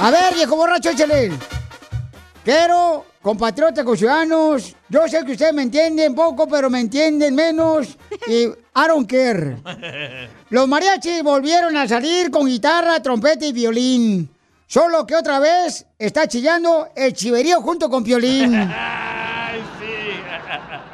[0.00, 1.30] A ver, viejo borracho, échale.
[2.44, 7.96] Quiero, compatriotas, ciudadanos, yo sé que ustedes me entienden poco, pero me entienden menos.
[8.26, 8.42] Y
[8.74, 9.56] I don't care.
[10.50, 14.28] Los mariachis volvieron a salir con guitarra, trompeta y violín.
[14.66, 18.68] Solo que otra vez está chillando el chiverío junto con violín.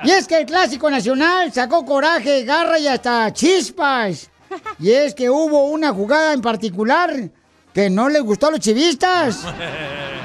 [0.05, 4.31] Y es que el clásico nacional sacó coraje, garra y hasta chispas.
[4.79, 7.31] Y es que hubo una jugada en particular
[7.75, 9.45] que no les gustó a los chivistas.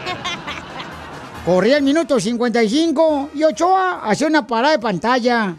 [1.45, 5.53] Corría el minuto 55 y Ochoa hacía una parada de pantalla.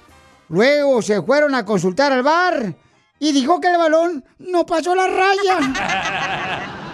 [0.49, 2.75] Luego se fueron a consultar al bar
[3.19, 5.59] y dijo que el balón no pasó la raya.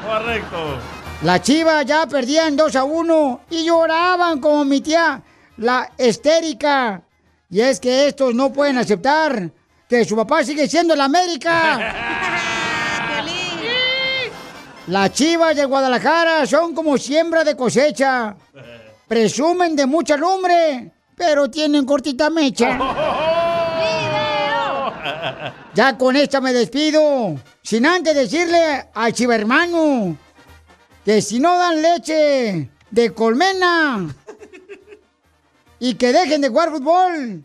[0.07, 0.79] Correcto.
[1.23, 5.23] La chiva ya perdían 2 a 1 y lloraban como mi tía,
[5.59, 7.03] la estérica.
[7.49, 9.53] Y es que estos no pueden aceptar
[9.89, 11.95] que su papá sigue siendo el América.
[14.89, 18.35] Las chivas de Guadalajara son como siembra de cosecha.
[19.11, 22.79] Presumen de mucha lumbre, pero tienen cortita mecha.
[25.75, 27.37] Ya con esta me despido.
[27.63, 30.17] Sin antes decirle al chivermano
[31.05, 34.15] que si no dan leche de colmena
[35.79, 37.45] y que dejen de jugar fútbol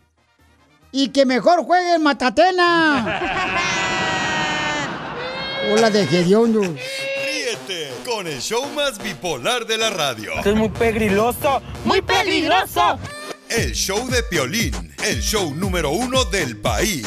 [0.91, 3.21] y que mejor jueguen matatena.
[5.73, 6.61] Hola de Gediondo.
[8.15, 10.31] Con el show más bipolar de la radio.
[10.37, 12.97] Esto es muy pegriloso, muy peligroso.
[13.49, 14.73] El show de Piolín,
[15.05, 17.05] el show número uno del país.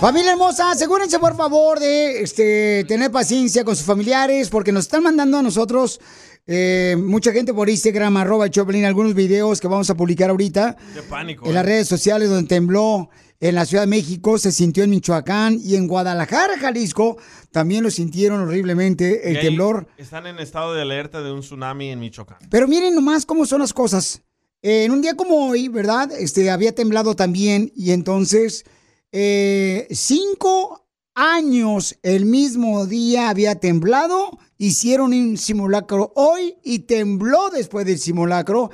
[0.00, 5.02] Familia hermosa, asegúrense por favor de este, tener paciencia con sus familiares porque nos están
[5.02, 6.00] mandando a nosotros
[6.46, 11.02] eh, mucha gente por Instagram, arroba Choplin, algunos videos que vamos a publicar ahorita Qué
[11.02, 11.44] pánico.
[11.44, 11.66] en las eh.
[11.66, 13.10] redes sociales donde tembló
[13.40, 17.16] en la Ciudad de México, se sintió en Michoacán y en Guadalajara, Jalisco,
[17.50, 19.88] también lo sintieron horriblemente el Y temblor.
[19.96, 22.38] Están en estado de alerta de un tsunami en Michoacán.
[22.50, 24.22] Pero miren nomás cómo son las cosas.
[24.62, 26.12] Eh, en un día como hoy, ¿verdad?
[26.12, 28.64] Este, había temblado también y entonces
[29.10, 37.86] eh, cinco años el mismo día había temblado, hicieron un simulacro hoy y tembló después
[37.86, 38.70] del simulacro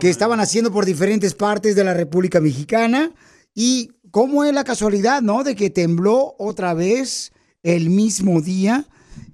[0.00, 3.12] que estaban haciendo por diferentes partes de la República Mexicana.
[3.54, 5.44] Y cómo es la casualidad, ¿no?
[5.44, 7.32] De que tembló otra vez
[7.62, 8.86] el mismo día.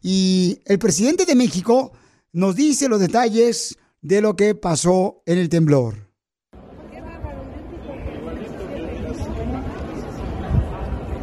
[0.02, 1.92] Y el presidente de México
[2.32, 6.06] nos dice los detalles de lo que pasó en el temblor.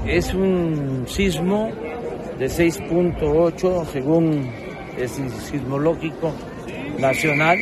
[0.05, 1.71] Es un sismo
[2.37, 4.51] de 6.8 según
[4.97, 6.33] el sismológico
[6.99, 7.57] nacional,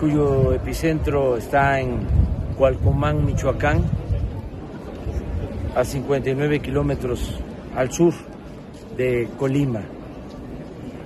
[0.00, 1.98] cuyo epicentro está en
[2.56, 3.82] Cualcomán, Michoacán,
[5.76, 7.38] a 59 kilómetros
[7.76, 8.14] al sur
[8.96, 9.82] de Colima.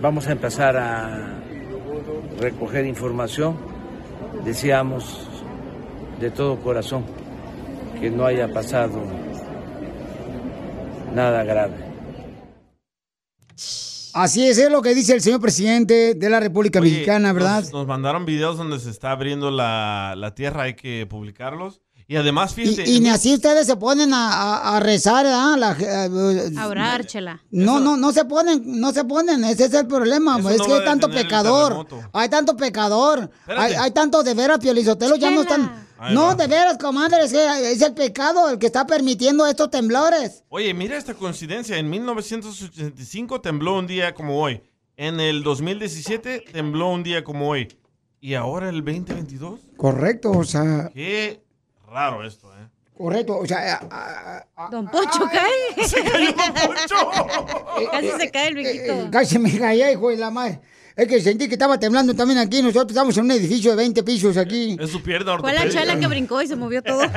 [0.01, 1.41] Vamos a empezar a
[2.41, 3.57] recoger información.
[4.45, 5.29] Deseamos
[6.21, 7.05] de todo corazón
[8.01, 9.03] que no haya pasado
[11.13, 11.94] nada grave.
[14.15, 17.63] Así es, es lo que dice el señor presidente de la República Oye, Mexicana, ¿verdad?
[17.63, 21.81] Nos, nos mandaron videos donde se está abriendo la, la tierra, hay que publicarlos.
[22.07, 22.89] Y además, fíjate.
[22.89, 25.57] Y, y ni así ustedes se ponen a, a- a rezar, ¿ah?
[25.59, 27.43] La- eh, A orar, chela.
[27.51, 30.65] No, no, no se ponen, no se ponen, ese es el problema, Eso es no
[30.67, 35.31] que hay a tanto pecador, hay tanto pecador, hay, hay tanto de veras, Piolizotelo, ya
[35.31, 36.35] no están, Ahí no, va.
[36.35, 40.45] de veras, comadre, es, el pecado el que está permitiendo estos temblores.
[40.51, 41.79] Oye, mira esta coincidencia.
[41.79, 44.63] En 1985 tembló un día como hoy.
[44.99, 47.75] En el 2017 tembló un día como hoy.
[48.21, 49.61] ¿Y ahora el 2022?
[49.79, 51.43] Correcto, o sea, Qué
[51.89, 52.69] raro esto, ¿eh?
[52.97, 55.85] correcto, o sea, Don Poncho cae.
[55.89, 57.91] Se cayó Don Poncho.
[57.91, 58.93] Casi se cae el viejito.
[58.93, 60.61] eh, casi me caía, hijo de la madre.
[60.97, 62.63] Es que sentí que estaba temblando también aquí.
[62.63, 64.77] Nosotros estamos en un edificio de 20 pisos aquí.
[64.81, 67.01] Es su pierna Fue la chela que brincó y se movió todo.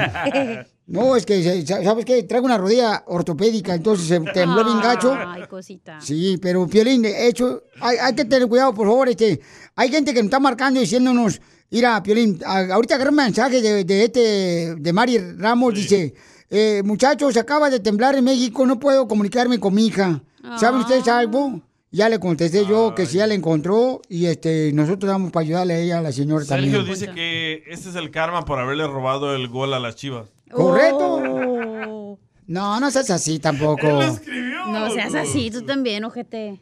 [0.90, 2.24] No, es que, ¿sabes qué?
[2.24, 5.14] Traigo una rodilla ortopédica, entonces se tembló bien gacho.
[5.14, 6.00] Ay, cosita.
[6.00, 9.10] Sí, pero Piolín, de hecho, hay, hay que tener cuidado, por favor.
[9.10, 9.42] Este,
[9.76, 13.84] hay gente que nos está marcando diciéndonos, mira, Piolín, a- ahorita agarré un mensaje de,
[13.84, 16.14] de este, de Mari Ramos, dice,
[16.50, 20.22] eh, muchachos, acaba de temblar en México, no puedo comunicarme con mi hija.
[20.58, 21.60] ¿Saben ustedes algo?
[21.98, 25.74] Ya le contesté yo que si ya la encontró y este nosotros vamos para ayudarle
[25.74, 26.94] a ella, a la señora Sergio también.
[26.94, 30.30] dice que este es el karma por haberle robado el gol a las chivas.
[30.52, 31.16] ¿Correcto?
[31.16, 32.20] Oh.
[32.46, 33.88] No, no seas así tampoco.
[33.88, 36.62] No seas así, tú también, ojete.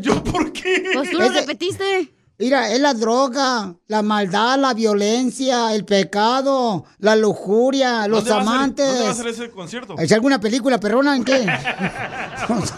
[0.00, 0.84] ¿Yo por qué?
[0.94, 2.12] Pues tú lo repetiste.
[2.40, 8.36] Mira, es la droga, la maldad, la violencia, el pecado, la lujuria, los ¿Dónde va
[8.36, 8.86] a ser- amantes.
[8.86, 9.94] ¿Dónde va a ser ese concierto?
[9.98, 11.36] ¿Es alguna película perrona en qué?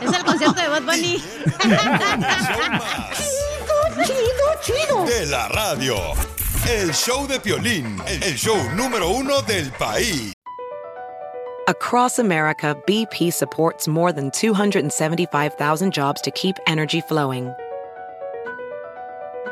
[0.02, 1.22] Es el concierto de Bad Bunny.
[4.04, 5.04] chido, chido.
[5.04, 5.94] De la radio.
[6.68, 10.32] El show de Piolín, el show número uno del país.
[11.68, 17.52] Across America, BP supports more than 275,000 jobs to keep energy flowing.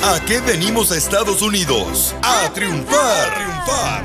[0.00, 2.14] ¿A qué venimos a Estados Unidos?
[2.22, 4.04] A triunfar, triunfar.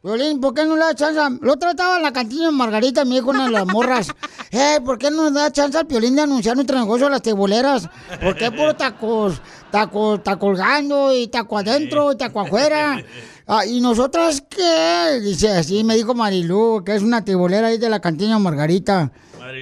[0.09, 1.21] Violín, ¿por qué no le da chance?
[1.43, 4.09] Lo trataba en la cantina de Margarita, me dijo una de las morras.
[4.51, 7.21] Eh, ¿por qué no nos da chance al Piolín de anunciar nuestro negocio a las
[7.21, 7.87] teboleras?
[8.19, 12.97] ¿Por qué por tacos, tacos, taco colgando y taco adentro y taco afuera?
[13.51, 15.21] Ah, ¿Y nosotras qué?
[15.23, 19.11] Dice así, me dijo Marilú, que es una tebolera ahí de la cantina de Margarita.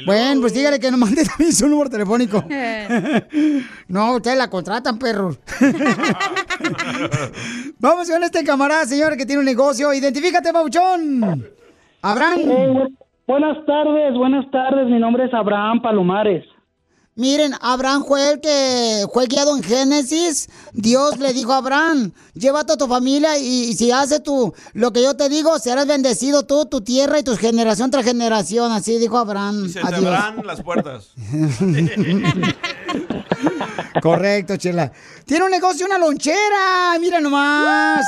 [0.07, 2.45] Bueno, pues dígale que nos mande también su número telefónico.
[3.89, 5.39] no, ustedes la contratan, perros.
[7.79, 9.93] Vamos con este camarada, señor, que tiene un negocio.
[9.93, 11.45] Identifícate, Pauchón.
[12.03, 12.39] Abraham.
[12.41, 12.95] Eh, bu-
[13.27, 14.87] buenas tardes, buenas tardes.
[14.87, 16.45] Mi nombre es Abraham Palomares.
[17.19, 20.51] Miren, Abraham fue el que fue guiado en Génesis.
[20.75, 24.93] Dios le dijo a Abraham, llévate a tu familia y, y si hace tú lo
[24.93, 28.71] que yo te digo, serás bendecido tú, tu tierra y tu generación tras generación.
[28.71, 29.67] Así dijo Abraham.
[29.71, 30.15] Se te a Dios.
[30.15, 31.09] abran las puertas.
[34.03, 34.93] Correcto, Chela.
[35.25, 36.99] Tiene un negocio, una lonchera.
[37.01, 38.05] Mira nomás.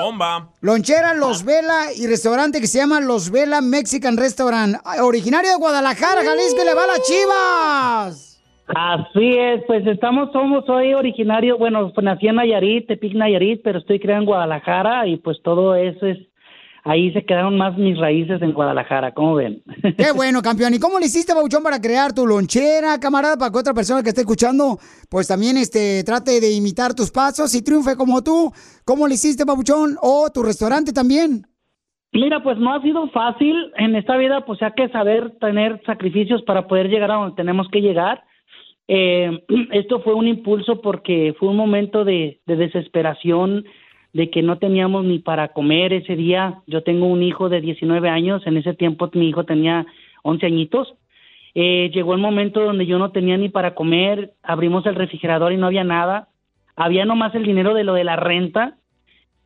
[0.00, 0.48] Bomba.
[0.60, 4.76] Lonchera Los Vela y restaurante que se llama Los Vela Mexican Restaurant.
[5.00, 8.27] Originario de Guadalajara, Jalisco, y le va a las chivas.
[8.74, 13.78] Así es, pues estamos, somos, soy originario, bueno, pues nací en Nayarit, Tepic Nayarit, pero
[13.78, 16.18] estoy creado en Guadalajara y pues todo eso es,
[16.84, 19.62] ahí se quedaron más mis raíces en Guadalajara, ¿cómo ven?
[19.96, 20.74] Qué bueno, campeón.
[20.74, 24.10] ¿Y cómo le hiciste, Bauchón, para crear tu lonchera, camarada, para que otra persona que
[24.10, 28.52] esté escuchando, pues también este, trate de imitar tus pasos y triunfe como tú?
[28.84, 29.96] ¿Cómo le hiciste, Bauchón?
[30.02, 31.46] O tu restaurante también.
[32.12, 36.42] Mira, pues no ha sido fácil en esta vida, pues hay que saber tener sacrificios
[36.42, 38.22] para poder llegar a donde tenemos que llegar.
[38.88, 43.64] Eh, esto fue un impulso porque fue un momento de, de desesperación,
[44.12, 46.62] de que no teníamos ni para comer ese día.
[46.66, 49.86] Yo tengo un hijo de 19 años, en ese tiempo mi hijo tenía
[50.22, 50.94] 11 añitos.
[51.54, 55.56] Eh, llegó el momento donde yo no tenía ni para comer, abrimos el refrigerador y
[55.56, 56.28] no había nada.
[56.76, 58.76] Había nomás el dinero de lo de la renta.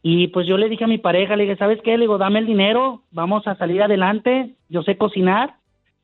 [0.03, 1.93] Y pues yo le dije a mi pareja, le dije, ¿sabes qué?
[1.93, 5.55] Le digo, dame el dinero, vamos a salir adelante, yo sé cocinar.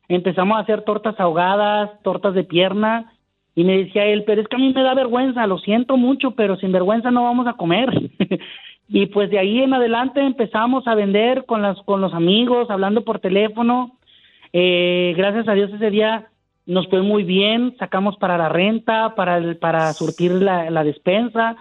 [0.08, 3.12] Empezamos a hacer tortas ahogadas, tortas de pierna,
[3.58, 6.30] y me decía él, pero es que a mí me da vergüenza, lo siento mucho,
[6.36, 7.90] pero sin vergüenza no vamos a comer.
[8.88, 13.02] y pues de ahí en adelante empezamos a vender con, las, con los amigos, hablando
[13.02, 13.98] por teléfono.
[14.52, 16.28] Eh, gracias a Dios ese día
[16.66, 21.56] nos fue muy bien, sacamos para la renta, para, el- para surtir la, la despensa.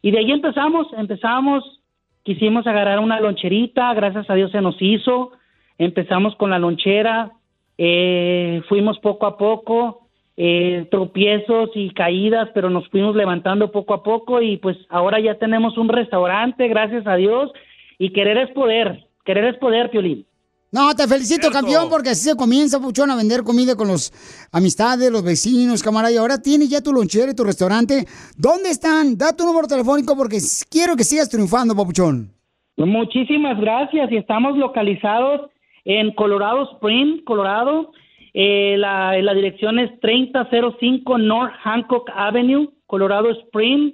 [0.00, 1.80] Y de ahí empezamos, empezamos,
[2.22, 5.32] quisimos agarrar una loncherita, gracias a Dios se nos hizo,
[5.76, 7.32] empezamos con la lonchera,
[7.78, 10.01] eh, fuimos poco a poco,
[10.36, 15.38] eh, tropiezos y caídas, pero nos fuimos levantando poco a poco y pues ahora ya
[15.38, 17.50] tenemos un restaurante, gracias a Dios,
[17.98, 20.26] y querer es poder, querer es poder, Piolín.
[20.72, 24.10] No, te felicito, campeón, porque así se comienza, Puchón, a vender comida con los
[24.52, 26.14] amistades, los vecinos, camarada.
[26.14, 28.06] Y ahora tienes ya tu lonchera y tu restaurante.
[28.38, 29.18] ¿Dónde están?
[29.18, 30.38] Da tu número telefónico porque
[30.70, 32.30] quiero que sigas triunfando, Papuchón.
[32.78, 35.50] Muchísimas gracias y estamos localizados
[35.84, 37.92] en Colorado Spring, Colorado.
[38.34, 43.92] Eh, la, la dirección es 3005 North Hancock Avenue, Colorado Spring.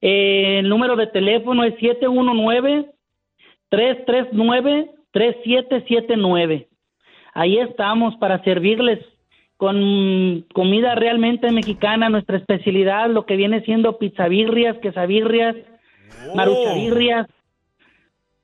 [0.00, 1.74] Eh, el número de teléfono es
[3.70, 6.68] 719-339-3779.
[7.34, 9.04] Ahí estamos para servirles
[9.56, 15.56] con comida realmente mexicana, nuestra especialidad, lo que viene siendo pizzabirrias, quesabirrias,
[16.34, 17.26] maruchabirrias.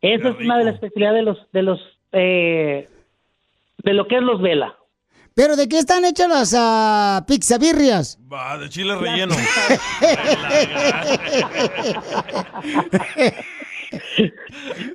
[0.01, 1.81] Esa es una de las especialidades de los, de los,
[2.13, 2.89] eh,
[3.85, 4.77] de lo que es los vela.
[5.35, 8.19] ¿Pero de qué están hechas las ah, pizzabirrias?
[8.31, 9.35] Va, de chile relleno.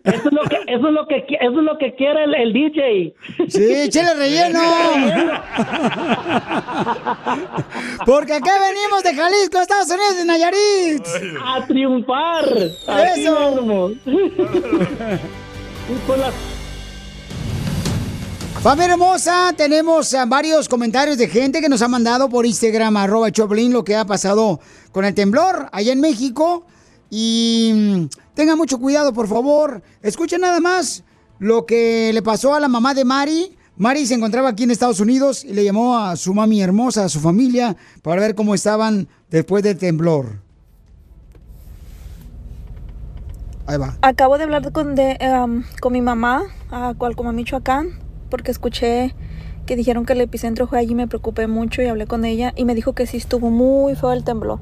[0.03, 2.53] Eso es lo que, eso es lo que, eso es lo que quiere el, el
[2.53, 3.13] DJ.
[3.47, 4.59] Sí, chile relleno.
[8.05, 11.05] Porque acá venimos de Jalisco, Estados Unidos, de Nayarit.
[11.45, 12.45] A triunfar.
[12.88, 13.51] Así Eso.
[13.51, 13.91] mismo.
[15.89, 16.33] Y con las
[18.61, 23.71] Familia hermosa, tenemos varios comentarios de gente que nos ha mandado por Instagram, arroba Choplin,
[23.71, 24.59] lo que ha pasado
[24.91, 26.65] con el temblor allá en México.
[27.09, 29.81] Y mm, tengan mucho cuidado, por favor.
[30.01, 31.03] Escuchen nada más
[31.39, 33.55] lo que le pasó a la mamá de Mari.
[33.77, 37.09] Mari se encontraba aquí en Estados Unidos y le llamó a su mami hermosa, a
[37.09, 40.41] su familia, para ver cómo estaban después del temblor.
[43.67, 43.97] Ahí va.
[44.01, 49.15] Acabo de hablar con, de, em, con mi mamá, a Cualcoma, Michoacán, porque escuché
[49.65, 52.65] que dijeron que el epicentro fue allí, me preocupé mucho y hablé con ella y
[52.65, 54.59] me dijo que sí estuvo muy feo el temblor,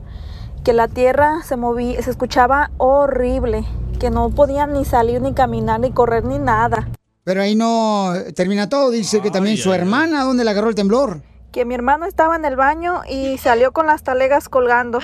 [0.63, 3.63] que la tierra se movía, se escuchaba horrible,
[3.99, 6.89] que no podían ni salir, ni caminar, ni correr, ni nada.
[7.24, 8.91] Pero ahí no termina todo.
[8.91, 11.22] Dice que también su hermana, ¿dónde le agarró el temblor?
[11.51, 14.99] Que mi hermano estaba en el baño y salió con las talegas colgando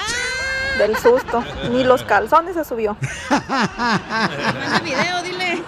[0.78, 2.98] del susto, ni los calzones se subió.
[3.30, 5.64] Manda video, dile.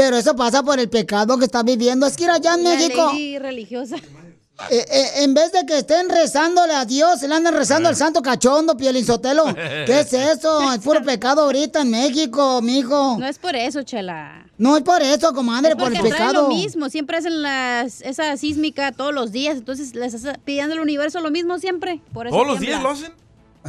[0.00, 2.06] Pero eso pasa por el pecado que está viviendo.
[2.06, 3.10] Es que ir allá en La México.
[3.12, 3.96] ley religiosa.
[3.96, 8.22] eh, eh, en vez de que estén rezándole a Dios, le andan rezando al santo
[8.22, 8.74] cachondo,
[9.04, 9.44] Sotelo.
[9.86, 10.72] ¿Qué es eso?
[10.72, 13.18] Es puro pecado ahorita en México, mijo.
[13.18, 14.46] No es por eso, chela.
[14.56, 16.48] No es por eso, comadre, Es por porque el traen pecado.
[16.48, 20.80] lo mismo, siempre hacen las, esa sísmica todos los días, entonces les está pidiendo al
[20.80, 22.00] universo lo mismo siempre.
[22.14, 23.12] Por eso ¿Todos los días lo hacen?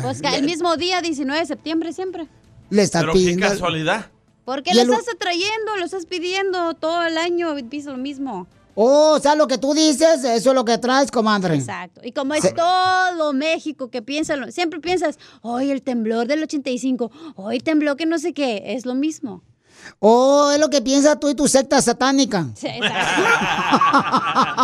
[0.01, 2.29] Pues que el mismo día, 19 de septiembre, siempre.
[2.69, 3.47] Le está Pero qué pidiendo.
[3.49, 4.05] casualidad.
[4.51, 8.47] Porque lo estás atrayendo, lo estás pidiendo todo el año, piensa lo mismo.
[8.75, 11.55] Oh, o sea, lo que tú dices, eso es lo que traes, comadre.
[11.55, 12.01] Exacto.
[12.03, 17.61] Y como es todo México que piensa, siempre piensas, hoy el temblor del 85, hoy
[17.61, 19.41] tembló que no sé qué, es lo mismo.
[19.99, 22.47] Oh, es lo que piensas tú y tu secta satánica.
[22.55, 23.21] Sí, exacto.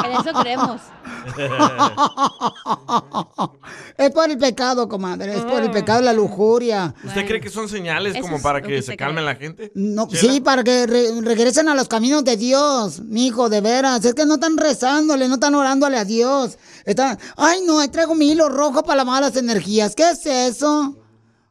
[0.06, 0.82] en eso creemos.
[3.98, 5.36] es por el pecado, comadre.
[5.36, 6.94] Es por el pecado, la lujuria.
[7.04, 9.72] ¿Usted cree que son señales Eso como para que, que se calme la gente?
[9.76, 10.34] No, Chela?
[10.34, 14.04] sí, para que re- regresen a los caminos de Dios, mijo, de veras.
[14.06, 16.58] Es que no están rezándole, no están orándole a Dios.
[16.86, 19.96] Están, ay, no, ahí traigo mi hilo rojo para las malas energías.
[19.96, 20.96] ¿Qué es eso?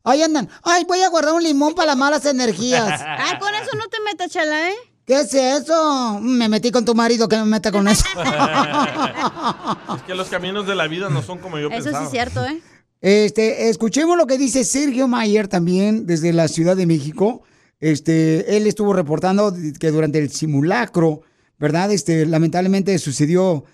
[0.07, 3.03] Ahí andan, ay, voy a guardar un limón para las malas energías.
[3.19, 4.75] Ah, con eso no te metas, chala, ¿eh?
[5.05, 6.21] ¿Qué es eso?
[6.21, 8.05] Me metí con tu marido, que me meta con eso.
[9.97, 12.09] es que los caminos de la vida no son como yo pensaba.
[12.51, 12.61] ¿eh?
[13.01, 17.43] Este, escuchemos lo que dice Sergio Mayer también desde la Ciudad de México.
[17.81, 21.23] Este, él estuvo reportando que durante el simulacro,
[21.59, 21.91] ¿verdad?
[21.91, 23.65] Este, lamentablemente sucedió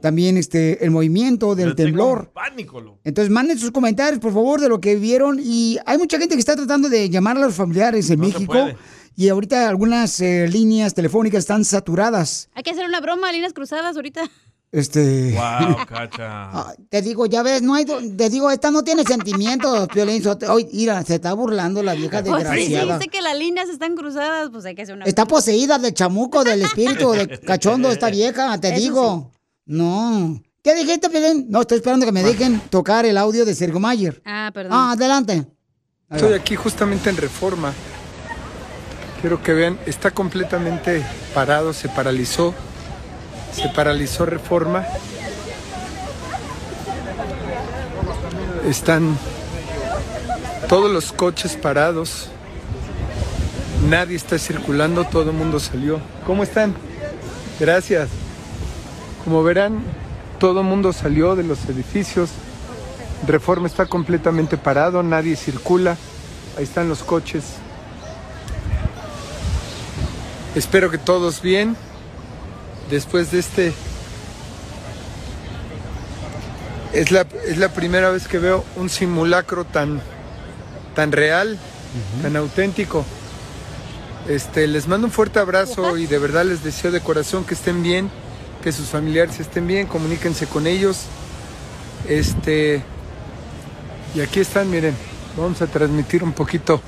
[0.00, 2.30] también este el movimiento del Yo temblor.
[2.32, 5.38] Pánico, lo- Entonces manden sus comentarios, por favor, de lo que vieron.
[5.42, 8.68] Y hay mucha gente que está tratando de llamar a los familiares en No México.
[9.16, 12.48] Y ahorita algunas eh, líneas telefónicas están saturadas.
[12.54, 14.22] Hay que hacer una broma, líneas cruzadas ahorita.
[14.70, 15.32] Este.
[15.32, 16.74] Wow, cacha.
[16.90, 17.84] Te digo, ya ves, no hay.
[17.84, 20.22] do- Te digo, esta no tiene sentimientos, Piolín.
[20.50, 22.98] Oye, mira, se está burlando la vieja Pues sí, sí, desgraciada.
[22.98, 26.44] dice que las líneas están cruzadas, pues hay que hacer una Está poseída del chamuco,
[26.44, 29.32] del espíritu, de cachondo esta vieja, te Eso digo.
[29.68, 30.42] No.
[30.64, 31.46] ¿Qué dijiste, Piolín?
[31.50, 34.20] No, estoy esperando que me dejen tocar el audio de Sergio Mayer.
[34.24, 34.72] Ah, perdón.
[34.74, 35.46] Ah, adelante.
[36.10, 37.74] Estoy aquí justamente en Reforma.
[39.20, 41.04] Quiero que vean, está completamente
[41.34, 42.54] parado, se paralizó.
[43.52, 44.86] Se paralizó Reforma.
[48.66, 49.18] Están
[50.66, 52.30] todos los coches parados.
[53.86, 56.00] Nadie está circulando, todo el mundo salió.
[56.26, 56.74] ¿Cómo están?
[57.60, 58.08] Gracias.
[59.28, 59.82] Como verán,
[60.40, 62.30] todo el mundo salió de los edificios.
[63.26, 65.98] Reforma está completamente parado, nadie circula.
[66.56, 67.44] Ahí están los coches.
[70.54, 71.76] Espero que todos bien.
[72.88, 73.74] Después de este...
[76.94, 80.00] Es la, es la primera vez que veo un simulacro tan,
[80.94, 81.58] tan real,
[82.22, 83.04] tan auténtico.
[84.26, 87.82] Este, les mando un fuerte abrazo y de verdad les deseo de corazón que estén
[87.82, 88.10] bien,
[88.62, 91.02] que sus familiares estén bien, comuníquense con ellos.
[92.08, 92.82] Este,
[94.14, 94.94] y aquí están, miren,
[95.36, 96.80] vamos a transmitir un poquito.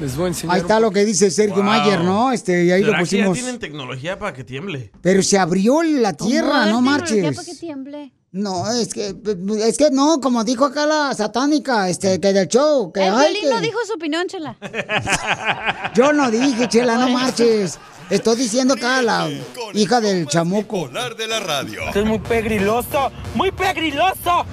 [0.00, 0.56] Les voy a enseñar.
[0.56, 1.64] Ahí está lo que dice Sergio Wow.
[1.64, 2.32] Mayer, ¿no?
[2.32, 3.34] Este, y ahí lo ¿Será que ya pusimos.
[3.38, 4.90] tienen tecnología para que tiemble?
[5.00, 7.36] Pero se abrió la tierra, no Ya marches.
[7.36, 8.12] para que tiemble.
[8.34, 9.14] No, es que,
[9.60, 13.42] es que no, como dijo acá la satánica, este, que del show, que El Piolín
[13.42, 14.56] que- no dijo su opinión, chela.
[15.94, 17.78] Yo no dije, chela, no marches.
[18.08, 19.28] Estoy diciendo acá la
[19.74, 20.88] hija del chamuco.
[20.88, 21.82] de la radio.
[21.88, 24.46] Esto es muy pegriloso, muy pegriloso.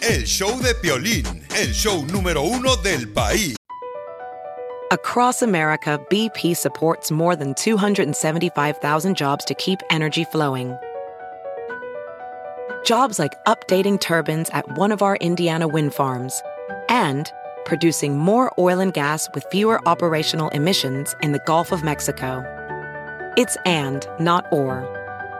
[0.00, 1.24] El show de Piolín,
[1.56, 3.56] el show número uno del país.
[4.92, 10.76] Across America, BP supports more than 275,000 jobs to keep energy flowing.
[12.84, 16.42] Jobs like updating turbines at one of our Indiana wind farms
[16.90, 17.32] and
[17.64, 22.44] producing more oil and gas with fewer operational emissions in the Gulf of Mexico.
[23.38, 24.84] It's and, not or.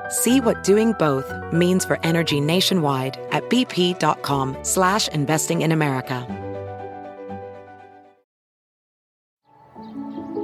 [0.09, 6.27] See what doing both means for energy nationwide at bp.com slash investing in America.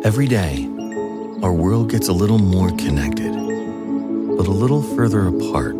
[0.05, 0.69] Every day,
[1.43, 3.33] our world gets a little more connected,
[4.37, 5.80] but a little further apart.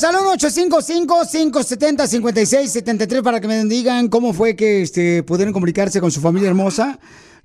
[0.00, 6.20] Llámenos al 1-855-570-5673 para que me digan cómo fue que este, pudieron comunicarse con su
[6.20, 6.98] familia hermosa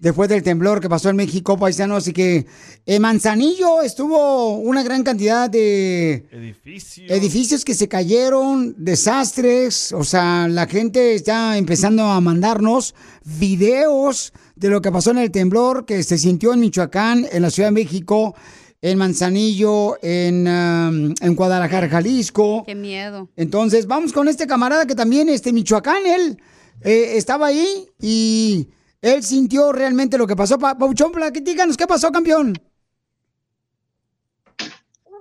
[0.04, 2.08] después del temblor que pasó en México, paisanos.
[2.08, 2.46] Y que
[2.86, 7.06] en Manzanillo estuvo una gran cantidad de Edificio.
[7.08, 9.94] edificios que se cayeron, desastres.
[9.94, 12.94] O sea, la gente está empezando a mandarnos
[13.24, 17.50] videos de lo que pasó en el temblor que se sintió en Michoacán, en la
[17.50, 18.36] Ciudad de México,
[18.84, 22.66] en Manzanillo, en, um, en Guadalajara, Jalisco.
[22.66, 23.30] Qué miedo.
[23.38, 26.38] Entonces, vamos con este camarada que también, este Michoacán, él
[26.82, 28.68] eh, estaba ahí y
[29.02, 30.60] él sintió realmente lo que pasó.
[30.60, 32.60] Pa Pauchón, platícanos, ¿qué pasó, campeón?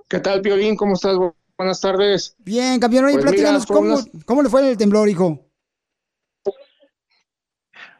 [0.09, 0.75] ¿Qué tal, Piolín?
[0.75, 1.15] ¿Cómo estás?
[1.15, 2.35] Bu- Buenas tardes.
[2.39, 5.39] Bien, campeón, oye, Pues platícanos cómo, le fue el temblor, hijo.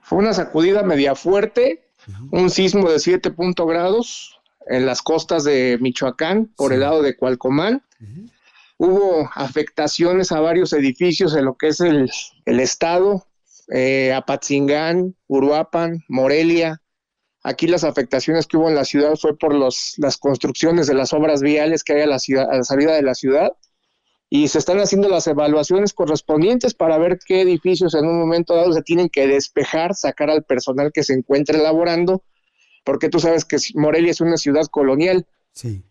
[0.02, 1.90] Fue una sacudida media fuerte,
[2.32, 7.16] un sismo de 7 punto grados en las costas de Michoacán, por el lado de
[7.16, 7.84] Cualcomán.
[8.78, 12.12] Hubo afectaciones a varios edificios en lo que es el,
[12.46, 13.28] el estado,
[13.70, 16.82] eh, Apatzingán, Uruapan, Morelia.
[17.44, 21.14] Aquí las afectaciones que hubo en la ciudad fue por los, las construcciones de las
[21.14, 23.54] obras viales que hay a la, ciudad, a la salida de la ciudad
[24.36, 28.74] y se están haciendo las evaluaciones correspondientes para ver qué edificios en un momento dado
[28.74, 32.24] se tienen que despejar, sacar al personal que se encuentre laborando,
[32.84, 35.26] porque tú sabes que Morelia es una ciudad colonial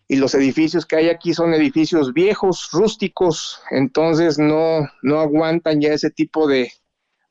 [0.09, 5.93] y los edificios que hay aquí son edificios viejos, rústicos, entonces no, no aguantan ya
[5.93, 6.71] ese tipo de,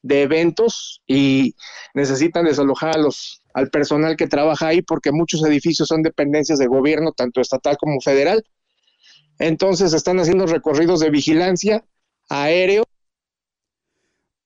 [0.03, 1.55] de eventos y
[1.95, 6.67] necesitan desalojar a los, al personal que trabaja ahí porque muchos edificios son dependencias de
[6.67, 8.45] gobierno, tanto estatal como federal.
[9.39, 11.85] Entonces están haciendo recorridos de vigilancia
[12.29, 12.85] aéreo.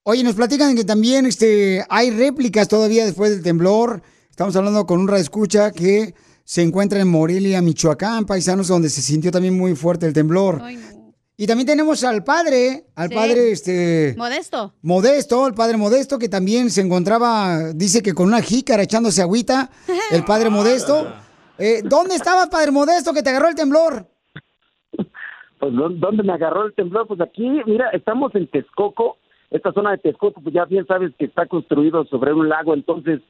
[0.03, 4.03] Oye, nos platican que también este, hay réplicas todavía después del temblor.
[4.37, 6.13] Estamos hablando con un escucha que
[6.45, 10.61] se encuentra en Morelia, Michoacán, paisanos, donde se sintió también muy fuerte el temblor.
[11.39, 13.15] Y también tenemos al padre, al Sí.
[13.15, 14.75] padre este Modesto.
[14.83, 19.71] Modesto, el padre Modesto, que también se encontraba, dice que con una jícara echándose agüita,
[20.11, 21.07] el padre Modesto.
[21.59, 24.07] Eh, ¿Dónde estabas, padre Modesto, que te agarró el temblor?
[25.59, 27.07] Pues ¿dó- ¿dónde me agarró el temblor?
[27.07, 29.17] Pues aquí, mira, estamos en Texcoco.
[29.51, 33.23] Esta zona de Texcoco, pues ya bien sabes que está construido sobre un lago, entonces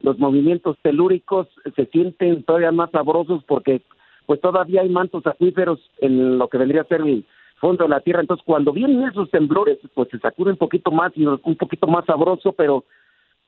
[0.00, 1.46] los movimientos telúricos
[1.76, 3.82] se sienten todavía más sabrosos porque
[4.26, 7.24] pues todavía hay mantos acuíferos en lo que vendría a ser el
[7.60, 8.20] fondo de la tierra.
[8.20, 12.04] Entonces cuando vienen esos temblores, pues se sacude un poquito más y un poquito más
[12.06, 12.84] sabroso, pero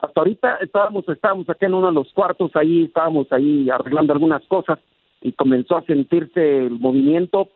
[0.03, 4.43] hasta ahorita estábamos, estábamos acá en uno de los cuartos, ahí estábamos ahí arreglando algunas
[4.47, 4.79] cosas
[5.21, 7.49] y comenzó a sentirse el movimiento.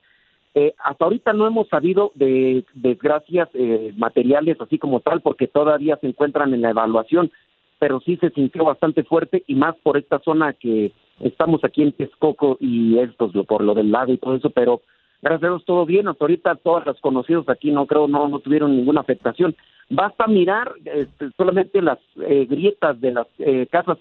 [0.54, 5.98] Eh, hasta ahorita no hemos sabido de desgracias eh, materiales así como tal, porque todavía
[6.00, 7.30] se encuentran en la evaluación,
[7.78, 11.92] pero sí se sintió bastante fuerte y más por esta zona que estamos aquí en
[11.92, 14.82] Texcoco y esto por lo del lago y todo eso, pero
[15.22, 16.08] gracias a Dios todo bien.
[16.08, 19.54] Hasta ahorita todos los conocidos aquí no creo no no tuvieron ninguna afectación.
[19.88, 23.98] Basta mirar este, solamente las eh, grietas de las eh, casas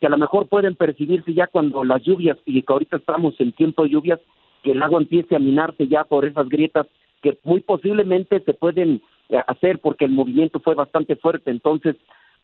[0.00, 3.52] que a lo mejor pueden percibirse ya cuando las lluvias y que ahorita estamos en
[3.52, 4.20] tiempo de lluvias
[4.62, 6.86] que el agua empiece a minarse ya por esas grietas
[7.22, 11.50] que muy posiblemente se pueden eh, hacer porque el movimiento fue bastante fuerte.
[11.50, 11.96] Entonces,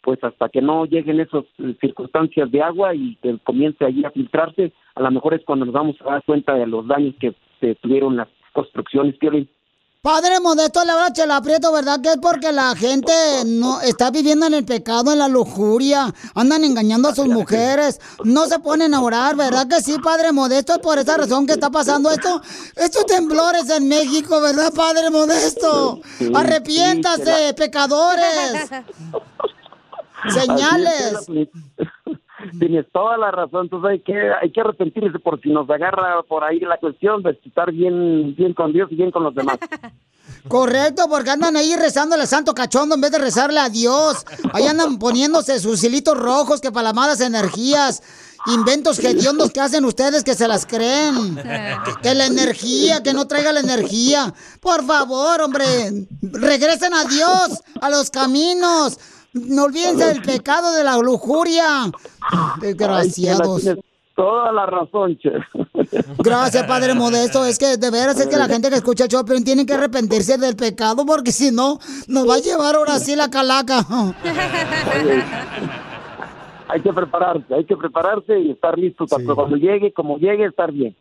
[0.03, 4.11] pues hasta que no lleguen esas eh, circunstancias de agua y que comience allí a
[4.11, 7.35] filtrarse, a lo mejor es cuando nos vamos a dar cuenta de los daños que
[7.61, 9.17] eh, tuvieron las construcciones.
[9.17, 9.49] Piolín.
[10.03, 12.01] Padre Modesto, la verdad, Chela Prieto, ¿verdad?
[12.01, 13.13] Que es porque la gente
[13.47, 18.47] no está viviendo en el pecado, en la lujuria, andan engañando a sus mujeres, no
[18.47, 20.73] se ponen a orar, ¿verdad que sí, Padre Modesto?
[20.73, 22.43] Es por esa razón que está pasando esto.
[22.75, 26.01] Estos temblores en México, ¿verdad, Padre Modesto?
[26.35, 28.71] Arrepiéntase, pecadores.
[30.29, 31.25] Señales.
[31.27, 31.49] Pues,
[32.59, 36.43] Tienes toda la razón, entonces hay que, hay que arrepentirse por si nos agarra por
[36.43, 39.59] ahí la cuestión de estar bien, bien con Dios y bien con los demás.
[40.49, 44.25] Correcto, porque andan ahí rezándole al santo cachondo en vez de rezarle a Dios.
[44.53, 48.03] Ahí andan poniéndose sus hilitos rojos que para las malas energías.
[48.47, 51.37] Inventos hediondos que hacen ustedes que se las creen.
[51.37, 54.35] Que, que la energía, que no traiga la energía.
[54.61, 55.65] Por favor, hombre,
[56.23, 58.99] regresen a Dios, a los caminos.
[59.33, 61.91] No olvídense del pecado de la lujuria.
[62.61, 63.67] Desgraciados.
[63.67, 63.75] Ay,
[64.15, 65.33] toda la razón, che.
[66.19, 67.45] Gracias, Padre Modesto.
[67.47, 70.37] Es que de veras es que la gente que escucha el pero tiene que arrepentirse
[70.37, 71.79] del pecado porque si no,
[72.09, 73.87] nos va a llevar ahora sí la calaca.
[75.01, 75.25] Oye,
[76.69, 80.71] hay que prepararse, hay que prepararse y estar listo tanto cuando llegue, como llegue, estar
[80.73, 80.95] bien.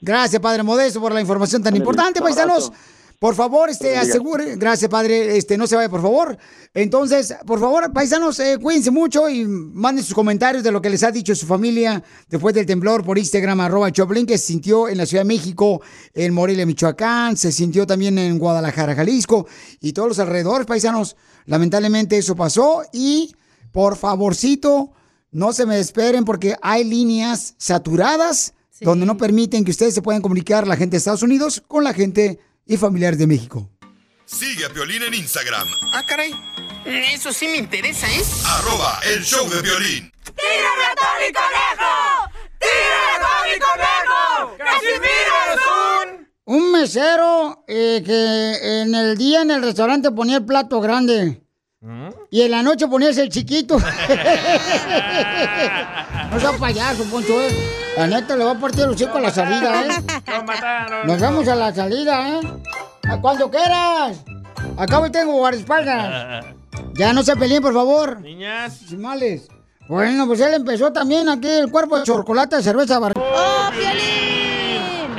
[0.00, 2.72] Gracias, Padre Modesto, por la información tan importante, paisanos.
[3.20, 6.38] Por favor, este, asegure, gracias padre, este, no se vaya, por favor.
[6.72, 11.02] Entonces, por favor, paisanos, eh, cuídense mucho y manden sus comentarios de lo que les
[11.02, 14.96] ha dicho su familia después del temblor por Instagram, arroba Choplin, que se sintió en
[14.96, 15.82] la Ciudad de México,
[16.14, 19.46] en Morelia, Michoacán, se sintió también en Guadalajara, Jalisco,
[19.82, 21.14] y todos los alrededores, paisanos.
[21.44, 23.36] Lamentablemente eso pasó y,
[23.70, 24.92] por favorcito,
[25.30, 30.22] no se me esperen porque hay líneas saturadas donde no permiten que ustedes se puedan
[30.22, 32.38] comunicar la gente de Estados Unidos con la gente
[32.70, 33.68] y familiares de México.
[34.24, 36.32] Sigue a Piolín en Instagram, Ah, caray.
[36.86, 38.22] Eso sí me interesa, ¿eh?
[38.46, 40.12] arroba el show de violín.
[40.24, 42.30] ¡Tira ratón y conejo!
[42.60, 44.56] ¡Tira ratón y conejo!
[44.56, 46.30] ¡Casimiro es un...
[46.44, 51.42] Un mesero eh, que en el día en el restaurante ponía el plato grande
[52.30, 53.78] y en la noche ponías el chiquito.
[53.78, 53.84] no
[56.40, 57.34] sea payaso, Poncho.
[58.00, 59.88] La neta le va a partir el hocico a la salida, ¿eh?
[60.46, 61.06] Mataron.
[61.06, 62.40] Nos vemos a la salida, ¿eh?
[63.06, 64.24] A cuando quieras.
[64.78, 66.46] Acá hoy tengo guardaespaldas.
[66.94, 68.18] Ya no se peleen, por favor.
[68.22, 68.78] Niñas.
[68.88, 69.48] Sin males.
[69.86, 73.12] Bueno, pues él empezó también aquí el cuerpo de chocolate de cerveza bar.
[73.18, 73.70] ¡Oh,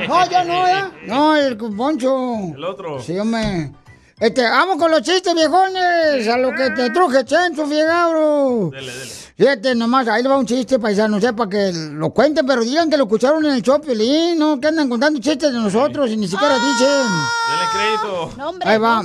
[0.08, 0.84] No, yo no, ¿eh?
[1.06, 2.36] No, el Poncho.
[2.52, 3.00] El otro.
[3.00, 3.70] Sí, hombre.
[4.22, 6.28] Este, vamos con los chistes, viejones.
[6.28, 8.70] A lo que te truje, Chencho, Fierro.
[8.70, 9.10] Dele, dele.
[9.36, 12.88] Fíjate, nomás, ahí le va un chiste, paisano, sé, para que lo cuenten, pero digan
[12.88, 16.16] que lo escucharon en el show, Piolín, no que andan contando chistes de nosotros y
[16.16, 17.08] ni siquiera dicen.
[17.50, 18.60] Dele crédito.
[18.64, 19.02] Ahí va.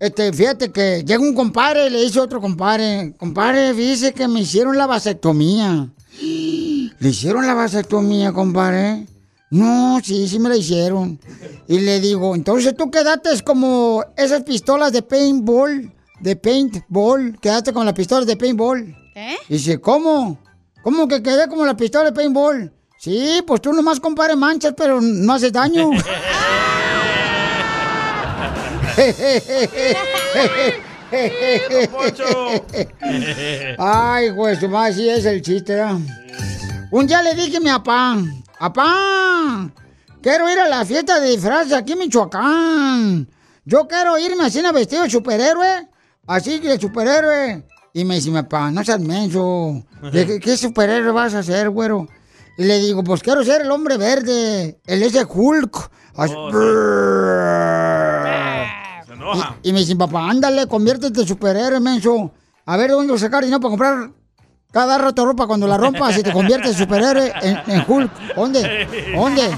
[0.00, 4.28] Este, fíjate que llega un compadre y le dice a otro compadre, compadre, dice que
[4.28, 5.90] me hicieron la vasectomía.
[6.20, 9.04] ¿Le hicieron la vasectomía, compadre?
[9.50, 11.18] No, sí, sí me la hicieron.
[11.66, 15.90] Y le digo, entonces tú quedaste como esas pistolas de paintball,
[16.20, 18.94] de paintball, quedaste con las pistolas de paintball.
[19.14, 19.36] ¿Eh?
[19.48, 20.38] Dice, ¿cómo?
[20.82, 22.72] ¿Cómo que quedé como la pistola de paintball?
[22.98, 25.90] Sí, pues tú nomás compadre manchas, pero no haces daño.
[33.78, 35.98] Ay, pues, madre, sí es el chiste, ¿verdad?
[36.90, 38.18] Un día le dije a mi papá,
[38.58, 39.70] papá,
[40.22, 43.28] quiero ir a la fiesta de disfraces aquí en Michoacán.
[43.64, 45.88] Yo quiero irme así en vestido de superhéroe,
[46.26, 47.64] así que superhéroe.
[47.92, 49.82] Y me dice mi papá, no seas menso.
[50.12, 52.06] ¿De qué, qué superhéroe vas a ser, güero?
[52.56, 55.90] Y le digo, pues quiero ser el hombre verde, el ese Hulk.
[56.16, 56.34] Así-
[59.06, 59.56] Se enoja.
[59.62, 62.32] y, y me dice, papá, ándale, conviértete en superhéroe, menso.
[62.66, 64.10] A ver, ¿dónde voy a sacar dinero para comprar
[64.70, 68.34] cada rato ropa cuando la rompas y te conviertes en superhéroe en, en Hulk?
[68.36, 68.86] ¿Dónde?
[69.14, 69.50] ¿Dónde?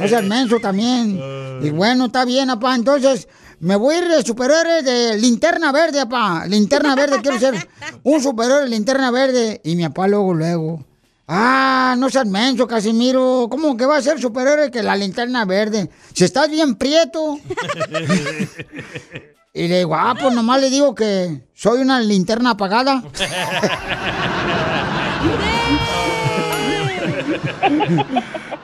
[0.00, 1.20] No seas menso también.
[1.62, 2.74] Y bueno, está bien, papá.
[2.74, 3.28] Entonces,
[3.60, 6.46] me voy a ir de superhéroe de linterna verde, papá.
[6.46, 7.68] Linterna verde, quiero ser
[8.02, 9.60] un superhéroe de linterna verde.
[9.64, 10.84] Y mi papá luego, luego.
[11.28, 13.46] Ah, no seas menso, Casimiro.
[13.50, 15.88] ¿Cómo que va a ser superhéroe que la linterna verde?
[16.12, 17.38] Si estás bien prieto.
[19.56, 23.02] Y le digo, ah, pues nomás le digo que soy una linterna apagada.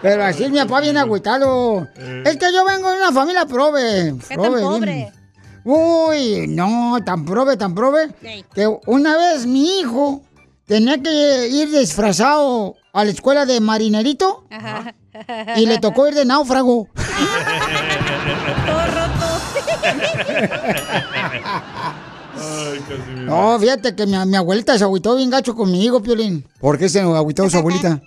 [0.03, 1.88] Pero así mi papá viene agüitado.
[2.26, 4.16] Es que yo vengo de una familia prove.
[4.28, 5.11] ¿Qué tan prove, bien.
[5.64, 8.11] Uy, no, tan prove, tan prove.
[8.55, 10.20] Que una vez mi hijo
[10.66, 14.45] tenía que ir disfrazado a la escuela de marinerito
[15.57, 16.88] y le tocó ir de náufrago.
[22.34, 23.22] Ay, Casimiro.
[23.24, 26.47] No, fíjate que mi, mi abuelita se agüitó bien gacho conmigo, Piolín.
[26.61, 28.01] ¿Por qué se agüitó su abuelita?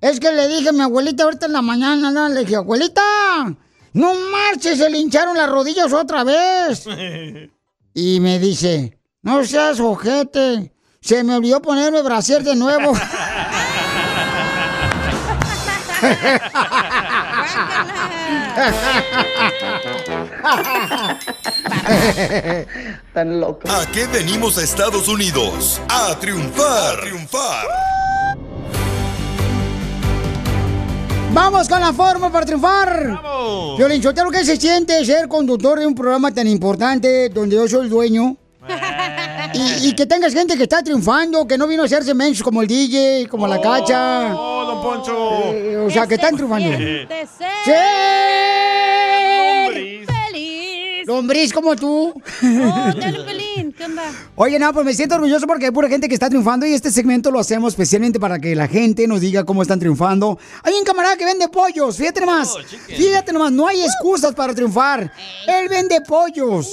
[0.00, 2.28] Es que le dije a mi abuelita ahorita en la mañana, ¿no?
[2.28, 3.02] le dije, abuelita,
[3.92, 6.84] no marches, se le hincharon las rodillas otra vez.
[7.94, 12.92] Y me dice, no seas ojete, se me olvidó ponerme brasier de nuevo.
[23.14, 23.68] Tan loco.
[23.70, 25.80] ¿A qué venimos a Estados Unidos?
[25.88, 26.98] A triunfar.
[26.98, 27.66] A triunfar.
[31.34, 33.08] ¡Vamos con la forma para triunfar!
[33.08, 33.78] ¡Vamos!
[33.78, 37.84] Violín Sotelo, ¿qué se siente ser conductor de un programa tan importante donde yo soy
[37.84, 38.36] el dueño?
[39.54, 42.62] Y, y que tengas gente que está triunfando, que no vino a hacerse mensos como
[42.62, 44.34] el DJ, como la cacha.
[44.34, 45.52] ¡Oh, don Poncho!
[45.52, 46.68] Eh, o sea, que están triunfando.
[47.64, 47.72] ¡Sí!
[50.06, 51.06] feliz.
[51.06, 52.12] Lombriz como tú.
[52.14, 53.72] Oh, dale, Pelín.
[53.72, 54.04] ¿Qué onda?
[54.36, 56.90] Oye, no, pues me siento orgulloso porque hay pura gente que está triunfando y este
[56.90, 60.38] segmento lo hacemos especialmente para que la gente nos diga cómo están triunfando.
[60.62, 62.54] Hay un camarada que vende pollos, fíjate nomás.
[62.86, 65.12] Fíjate nomás, no hay excusas para triunfar.
[65.46, 66.68] Él vende pollos.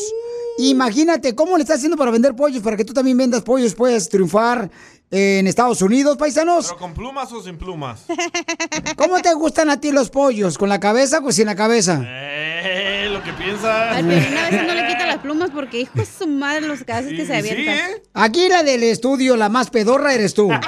[0.62, 4.10] Imagínate cómo le está haciendo para vender pollos, para que tú también vendas pollos, puedes
[4.10, 4.70] triunfar
[5.12, 6.68] en Estados Unidos, paisanos.
[6.68, 8.02] ¿Pero con plumas o sin plumas?
[8.98, 10.58] ¿Cómo te gustan a ti los pollos?
[10.58, 12.02] ¿Con la cabeza o sin la cabeza?
[12.06, 13.96] Eh, lo que piensas.
[13.96, 16.84] Al Pelín a veces no le quita las plumas porque, hijo de su madre, los
[16.84, 17.76] casos que se avientan.
[17.76, 18.04] ¿eh?
[18.14, 20.52] Aquí la del estudio, la más pedorra eres tú.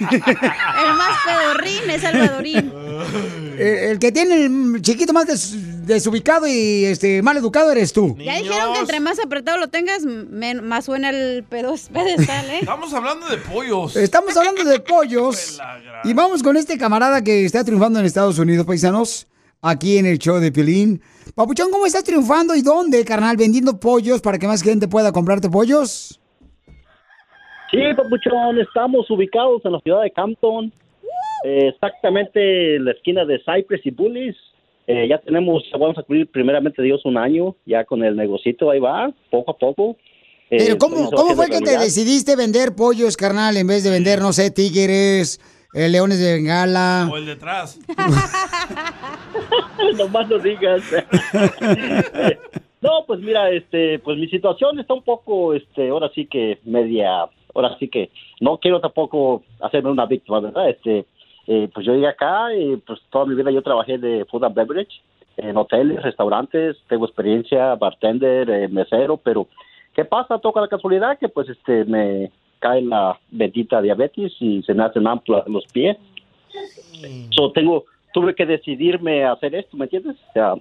[0.00, 2.72] El más pedorrín es Salvadorín.
[3.58, 5.54] el, el que tiene el chiquito más des-
[5.86, 8.16] desubicado y este mal educado eres tú.
[8.18, 12.58] Ya dijeron que entre más apretado lo tengas, men- más suena el pedo pedestal, ¿eh?
[12.60, 13.96] Estamos hablando de pollos.
[13.96, 15.58] Estamos hablando de pollos.
[16.04, 19.26] Y vamos con este camarada que está triunfando en Estados Unidos, paisanos.
[19.62, 21.00] Aquí en el show de Pilín.
[21.34, 23.38] Papuchón, ¿cómo estás triunfando y dónde, carnal?
[23.38, 26.20] ¿Vendiendo pollos para que más gente pueda comprarte pollos?
[27.70, 30.70] Sí, Papuchón, estamos ubicados en la ciudad de Campton,
[31.44, 34.36] eh, exactamente en la esquina de Cypress y Bullis.
[34.86, 38.80] Eh, ya tenemos, vamos a cubrir primeramente Dios un año, ya con el negocito ahí
[38.80, 39.96] va, poco a poco.
[40.50, 43.90] Eh, Pero ¿cómo, estoy ¿cómo fue que te decidiste vender pollos, carnal, en vez de
[43.90, 45.40] vender, no sé, tigres,
[45.72, 47.08] eh, leones de bengala?
[47.10, 47.80] O el detrás.
[49.96, 50.82] Nomás no digas.
[52.82, 57.26] no, pues mira, este, pues mi situación está un poco, este, ahora sí que media,
[57.54, 58.10] ahora sí que
[58.40, 60.68] no quiero tampoco hacerme una víctima, ¿verdad?
[60.68, 61.06] Este,
[61.46, 64.54] eh, pues yo llegué acá y pues toda mi vida yo trabajé de food and
[64.54, 65.00] beverage
[65.36, 69.48] en hoteles, restaurantes, tengo experiencia, bartender, eh, mesero, pero
[69.94, 70.38] ¿qué pasa?
[70.38, 72.30] Toca la casualidad que pues este me
[72.60, 75.96] cae la bendita diabetes y se me hacen amplas los pies.
[77.30, 80.16] So, tengo, tuve que decidirme a hacer esto, ¿me entiendes?
[80.30, 80.54] O sea,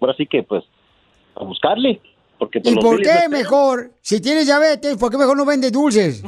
[0.00, 0.64] ahora sí que pues
[1.36, 2.00] a buscarle.
[2.38, 5.70] Porque pues, ¿Y por qué me- mejor, si tienes diabetes, por qué mejor no vendes
[5.72, 6.22] dulces?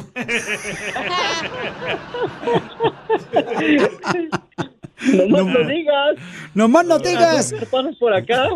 [5.12, 6.16] Nomás no digas.
[6.54, 7.52] Nomás no digas.
[7.52, 8.48] ¿Qué pasas por acá?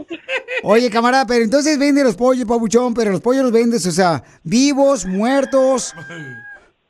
[0.63, 4.23] Oye, camarada, pero entonces vende los pollos, pabuchón, pero los pollos los vendes, o sea,
[4.43, 5.93] vivos, muertos.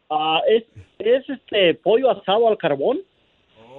[0.08, 0.64] Ah, es,
[0.98, 2.98] es este pollo asado al carbón.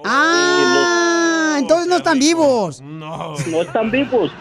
[0.04, 2.80] Ah, entonces no están vivos.
[2.80, 3.34] No.
[3.50, 4.32] No están vivos.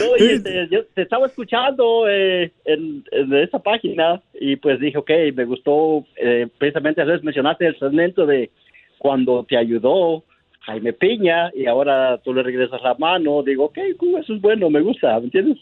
[0.00, 4.98] No, y este, yo te estaba escuchando eh, en, en esa página y pues dije,
[4.98, 8.50] ok, me gustó, eh, precisamente a veces mencionaste el segmento de
[8.98, 10.24] cuando te ayudó
[10.60, 14.80] Jaime Piña y ahora tú le regresas la mano, digo, ok, eso es bueno, me
[14.80, 15.58] gusta, ¿me entiendes?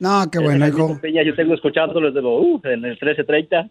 [0.00, 0.98] No, qué bueno, hijo.
[1.00, 3.68] Piña yo tengo escuchándolo desde lo, uh, en el 1330.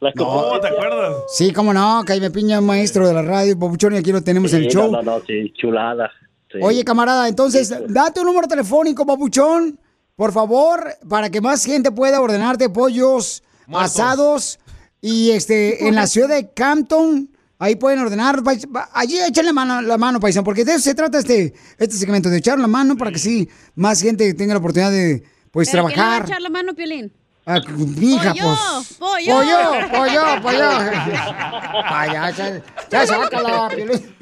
[0.00, 1.14] Las No, ¿te acuerdas?
[1.28, 4.52] Sí, cómo no, Jaime Piña, es maestro de la radio, pabuchón, y aquí lo tenemos
[4.54, 4.90] en el show.
[4.90, 6.10] No, no, no, sí, chulada.
[6.50, 6.58] sí.
[6.62, 7.92] Oye, camarada, entonces, Sí, pues.
[7.92, 9.78] date un número telefónico, papuchón,
[10.16, 14.58] por favor, para que más gente pueda ordenarte pollos asados.
[15.02, 18.42] Y este, en la ciudad de Campton, ahí pueden ordenar.
[18.92, 22.38] Allí échenle mano, la mano, paisano, porque de eso se trata este, este segmento, de
[22.38, 25.96] echar la mano para que sí, más gente tenga la oportunidad de, pues, ¿Pero quién
[25.96, 26.28] le va a trabajar.
[26.28, 27.12] echar la mano, Piolín?
[27.46, 27.58] Ah,
[27.98, 28.96] mija, Pollo, pues.
[28.98, 29.34] pollo.
[29.34, 30.68] Pollo, pollo, pollo.
[31.90, 34.16] Vaya, ya, ya sácala, Piolín.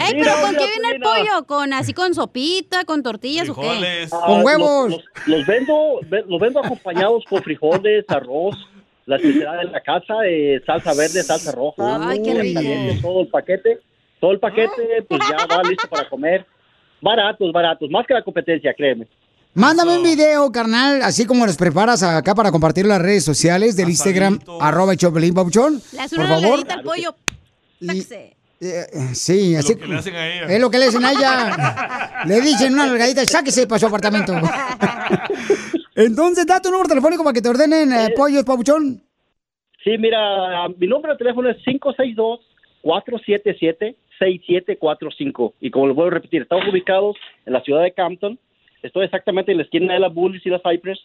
[0.00, 1.46] Ey, pero ¿con qué viene el pollo?
[1.46, 4.06] ¿Con así con sopita, con tortillas o qué?
[4.12, 5.74] Ah, Los, los- los vendo,
[6.06, 8.56] ve- los vendo acompañados con frijoles, arroz,
[9.06, 12.08] la especialidad de la casa, eh, salsa verde, salsa roja.
[12.08, 12.60] Ay, qué rico.
[13.02, 13.80] Todo el paquete,
[14.20, 16.46] todo el paquete, pues ya va listo para comer.
[17.02, 19.06] Baratos, baratos, más que la competencia, créeme.
[19.54, 23.74] Mándame un video, carnal, así como los preparas acá para compartir en las redes sociales
[23.76, 24.92] del Instagram, arroba.
[24.94, 24.98] Le
[26.00, 26.64] hace Por una favor.
[26.70, 27.14] al pollo.
[28.60, 29.76] Eh, Sí, así.
[29.76, 30.46] que le hacen a ella.
[30.46, 32.24] Es lo que le hacen a ella.
[32.26, 34.34] le dicen una largadita, sáquese para su apartamento.
[35.96, 39.02] Entonces, da tu número telefónico para que te ordenen eh, pollos, Pabuchón.
[39.82, 41.56] Sí, mira, mi número de teléfono es
[44.20, 45.52] 562-477-6745.
[45.60, 48.38] Y como lo vuelvo a repetir, estamos ubicados en la ciudad de Campton.
[48.82, 50.98] Estoy exactamente en la esquina de la Bullis y la Cypress.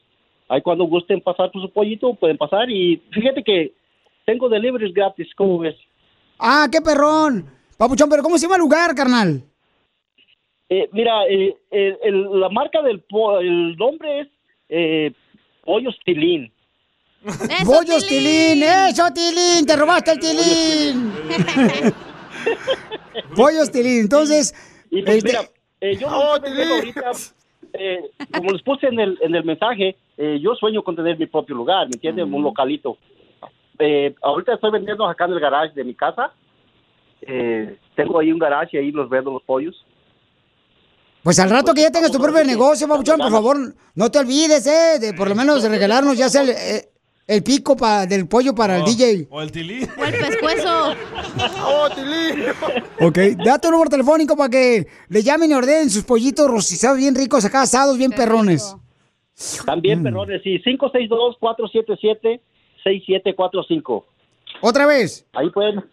[0.49, 2.69] Ahí cuando gusten pasar por su pollito, pueden pasar.
[2.69, 3.73] Y fíjate que
[4.25, 5.75] tengo deliveries gratis, ¿cómo ves?
[6.39, 7.45] Ah, qué perrón.
[7.77, 9.41] Papuchón, pero ¿cómo se llama el lugar, carnal?
[10.69, 14.27] Eh, mira, eh, el- el- la marca del po- el nombre es
[14.69, 15.11] eh,
[15.63, 16.51] Pollos Tilín.
[17.65, 21.13] Pollos Tilín, eso Tilín, te robaste el Tilín.
[23.35, 24.53] Pollos Tilín, entonces.
[24.89, 25.49] Y pues este, mira,
[25.81, 27.11] eh, yo no estoy vendiendo ahorita,
[27.73, 31.25] eh, como les puse en el, en el mensaje, eh, yo sueño con tener mi
[31.27, 32.33] propio lugar, ¿me entienden?
[32.33, 32.97] Un localito.
[33.79, 36.31] Eh, ahorita estoy vendiendo acá en el garage de mi casa.
[37.21, 39.85] eh, tengo ahí un garage y ahí los vendo los pollos.
[41.23, 43.55] Pues al rato que ya tengas tu propio negocio, Papuchón, por favor,
[43.95, 44.99] no te olvides, ¿eh?
[44.99, 46.89] De por lo menos de regalarnos ya sea el, eh,
[47.27, 49.27] el pico pa- del pollo para el DJ.
[49.29, 49.87] O el tilí.
[49.97, 50.89] O el pescuezo.
[51.65, 52.43] ¡Oh, tilí!
[52.99, 57.15] Ok, da tu número telefónico para que le llamen y ordenen sus pollitos rostizados bien
[57.15, 58.75] ricos, acá asados, bien perrones.
[59.65, 60.03] También, Mm.
[60.03, 60.59] perrones, sí,
[62.85, 64.05] 562-477-6745.
[64.61, 65.25] ¿Otra vez?
[65.33, 65.83] Ahí pueden.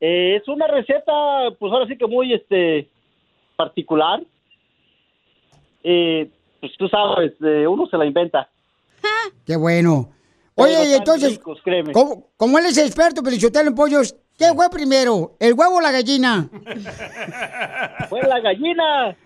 [0.00, 1.12] Eh, es una receta,
[1.58, 2.88] pues ahora sí que muy este
[3.56, 4.22] particular.
[5.82, 6.30] Eh,
[6.60, 8.48] pues tú sabes, eh, uno se la inventa.
[9.46, 10.10] Qué bueno.
[10.54, 11.92] Oye, y entonces, ricos, créeme.
[11.92, 15.92] como, como él es experto, Pelichotelo en pollos, ¿qué fue primero, el huevo o la
[15.92, 16.48] gallina?
[18.08, 19.16] Fue la gallina.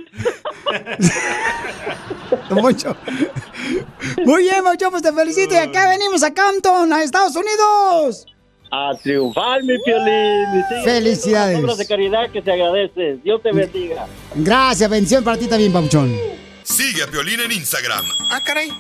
[2.48, 2.96] Poncho.
[4.24, 5.54] Muy bien, Papuchón, pues te felicito.
[5.54, 8.26] Y acá venimos a Canton, a Estados Unidos.
[8.72, 10.60] A triunfar, mi piolín.
[10.60, 11.58] Y Felicidades.
[11.58, 13.22] obras de caridad que te agradeces.
[13.24, 14.06] Dios te bendiga.
[14.34, 16.16] Gracias, bendición para ti también, Papuchón.
[16.62, 18.70] Sigue a Piolín en Instagram, Ah, caray.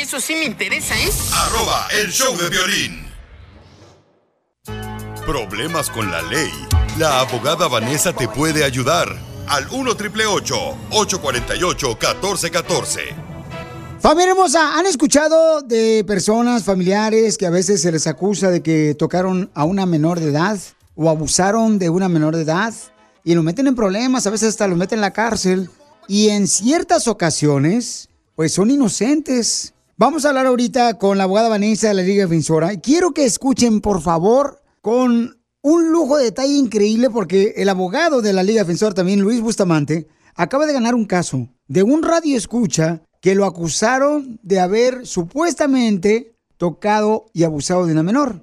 [0.00, 1.10] Eso sí me interesa, ¿eh?
[1.34, 3.06] arroba el show de violín.
[5.26, 6.50] Problemas con la ley.
[6.98, 9.08] La abogada Vanessa te puede ayudar.
[9.48, 13.29] Al 1 triple 848 1414.
[14.00, 18.94] Familia hermosa, ¿han escuchado de personas, familiares, que a veces se les acusa de que
[18.94, 20.58] tocaron a una menor de edad
[20.94, 22.72] o abusaron de una menor de edad
[23.24, 25.68] y lo meten en problemas, a veces hasta lo meten en la cárcel
[26.08, 29.74] y en ciertas ocasiones, pues son inocentes?
[29.98, 32.72] Vamos a hablar ahorita con la abogada Vanessa de la Liga Defensora.
[32.72, 38.22] Y quiero que escuchen, por favor, con un lujo de detalle increíble porque el abogado
[38.22, 42.38] de la Liga Defensora también, Luis Bustamante, acaba de ganar un caso de un radio
[42.38, 48.42] escucha que lo acusaron de haber supuestamente tocado y abusado de una menor.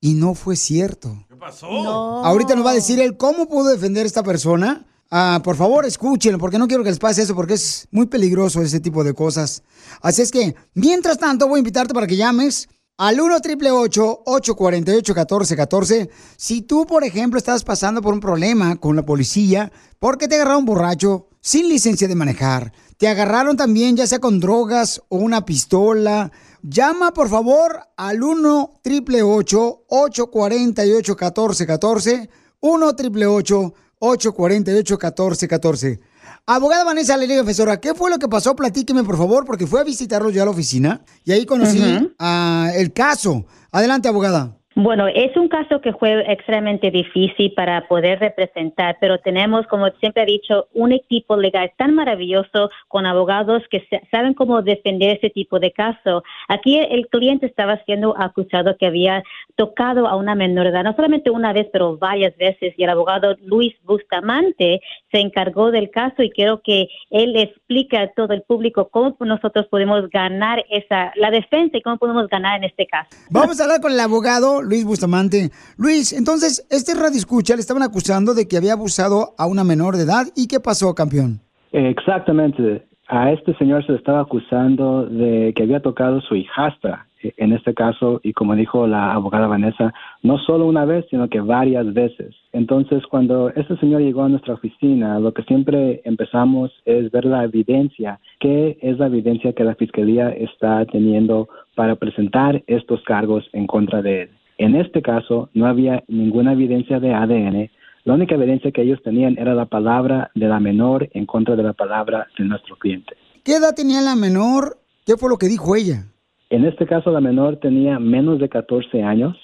[0.00, 1.24] Y no fue cierto.
[1.28, 1.66] ¿Qué pasó?
[1.66, 4.86] Ahorita nos va a decir él cómo pudo defender a esta persona.
[5.10, 8.62] Ah, por favor, escúchenlo, porque no quiero que les pase eso, porque es muy peligroso
[8.62, 9.62] ese tipo de cosas.
[10.00, 15.14] Así es que, mientras tanto, voy a invitarte para que llames al 1 888 848
[15.14, 20.36] 1414 Si tú, por ejemplo, estás pasando por un problema con la policía porque te
[20.36, 25.44] agarraron borracho sin licencia de manejar, te agarraron también ya sea con drogas o una
[25.44, 26.32] pistola,
[26.62, 32.30] llama por favor al 1 888 848 1414
[32.60, 36.00] 1 888 848 1414
[36.46, 38.56] Abogada Vanessa Lería Defensora, ¿qué fue lo que pasó?
[38.56, 42.92] Platíqueme, por favor, porque fue a visitarlo yo a la oficina y ahí conocí el
[42.92, 43.46] caso.
[43.70, 44.58] Adelante, abogada.
[44.74, 50.22] Bueno, es un caso que fue extremadamente difícil para poder representar, pero tenemos, como siempre
[50.22, 55.28] he dicho, un equipo legal tan maravilloso con abogados que sa- saben cómo defender ese
[55.28, 56.22] tipo de caso.
[56.48, 59.22] Aquí el cliente estaba siendo acusado que había
[59.56, 63.36] tocado a una menor edad, no solamente una vez, pero varias veces, y el abogado
[63.44, 68.88] Luis Bustamante se encargó del caso y quiero que él explique a todo el público
[68.88, 73.10] cómo nosotros podemos ganar esa, la defensa y cómo podemos ganar en este caso.
[73.30, 75.50] Vamos a hablar con el abogado Luis Bustamante.
[75.76, 79.96] Luis, entonces, este radio escucha le estaban acusando de que había abusado a una menor
[79.96, 80.26] de edad.
[80.36, 81.40] ¿Y qué pasó, campeón?
[81.72, 82.86] Exactamente.
[83.08, 87.52] A este señor se le estaba acusando de que había tocado su hijastra, eh, en
[87.52, 89.92] este caso, y como dijo la abogada Vanessa,
[90.22, 92.34] no solo una vez, sino que varias veces.
[92.52, 97.44] Entonces, cuando este señor llegó a nuestra oficina, lo que siempre empezamos es ver la
[97.44, 103.66] evidencia, qué es la evidencia que la fiscalía está teniendo para presentar estos cargos en
[103.66, 104.30] contra de él.
[104.58, 107.70] En este caso, no había ninguna evidencia de ADN,
[108.04, 111.62] la única evidencia que ellos tenían era la palabra de la menor en contra de
[111.62, 113.14] la palabra de nuestro cliente.
[113.44, 114.78] ¿Qué edad tenía la menor?
[115.06, 116.06] ¿Qué fue lo que dijo ella?
[116.50, 119.36] En este caso, la menor tenía menos de 14 años,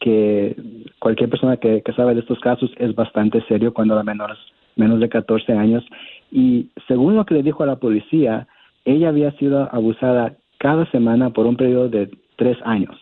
[0.00, 0.56] que
[0.98, 4.38] cualquier persona que, que sabe de estos casos es bastante serio cuando la menor es
[4.74, 5.84] menos de 14 años.
[6.30, 8.48] Y según lo que le dijo a la policía,
[8.84, 12.96] ella había sido abusada cada semana por un periodo de tres años.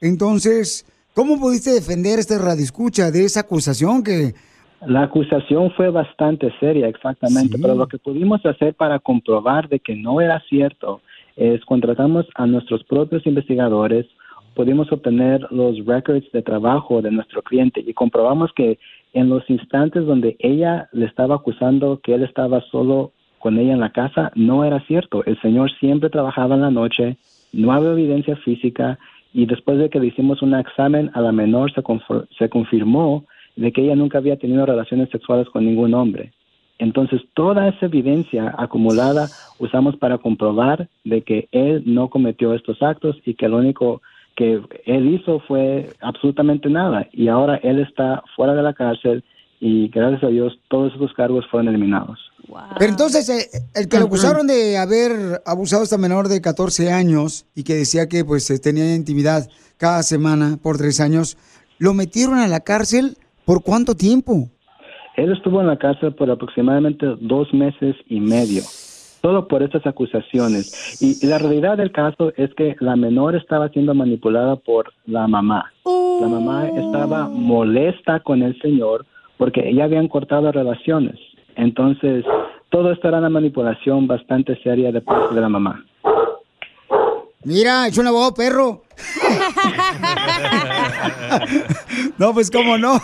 [0.00, 4.32] Entonces, ¿cómo pudiste defender este radio escucha de esa acusación que...
[4.86, 9.94] La acusación fue bastante seria, exactamente, pero lo que pudimos hacer para comprobar de que
[9.94, 11.02] no era cierto
[11.36, 14.06] es contratamos a nuestros propios investigadores,
[14.54, 18.78] pudimos obtener los records de trabajo de nuestro cliente y comprobamos que
[19.12, 23.80] en los instantes donde ella le estaba acusando que él estaba solo con ella en
[23.80, 25.24] la casa, no era cierto.
[25.26, 27.16] El señor siempre trabajaba en la noche,
[27.52, 28.98] no había evidencia física
[29.32, 31.82] y después de que le hicimos un examen a la menor se,
[32.38, 33.24] se confirmó
[33.56, 36.32] de que ella nunca había tenido relaciones sexuales con ningún hombre.
[36.78, 39.28] Entonces, toda esa evidencia acumulada
[39.58, 44.00] usamos para comprobar de que él no cometió estos actos y que lo único
[44.34, 47.06] que él hizo fue absolutamente nada.
[47.12, 49.22] Y ahora él está fuera de la cárcel
[49.60, 52.18] y gracias a Dios todos esos cargos fueron eliminados.
[52.78, 56.90] Pero entonces, eh, el que lo acusaron de haber abusado a esta menor de 14
[56.90, 61.36] años y que decía que pues eh, tenía intimidad cada semana por tres años,
[61.78, 64.48] ¿lo metieron a la cárcel por cuánto tiempo?
[65.16, 71.00] Él estuvo en la cárcel por aproximadamente dos meses y medio, solo por estas acusaciones.
[71.02, 75.70] Y la realidad del caso es que la menor estaba siendo manipulada por la mamá.
[75.84, 79.04] La mamá estaba molesta con el señor
[79.40, 81.18] porque ya habían cortado relaciones.
[81.56, 82.26] Entonces,
[82.68, 85.82] todo esto era una manipulación bastante seria de parte de la mamá.
[87.42, 88.82] Mira, es un abogado perro.
[92.18, 93.00] No, pues cómo no.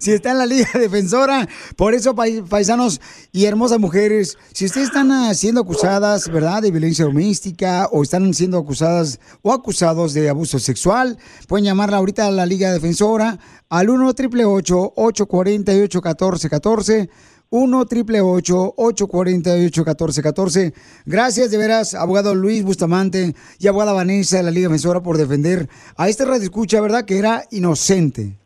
[0.00, 1.48] Si está en la Liga Defensora.
[1.76, 3.00] Por eso, pai- paisanos
[3.30, 8.34] y hermosas mujeres, si ustedes están ah, siendo acusadas, ¿verdad?, de violencia doméstica o están
[8.34, 13.38] siendo acusadas o acusados de abuso sexual, pueden llamarla ahorita a la Liga Defensora
[13.68, 17.10] al 1 888 848 1414
[17.50, 20.74] 1 888 848 1414
[21.04, 25.68] Gracias de veras, abogado Luis Bustamante y abogada Vanessa de la Liga Defensora por defender
[25.96, 27.04] a este radio escucha, ¿verdad?
[27.04, 28.38] Que era inocente.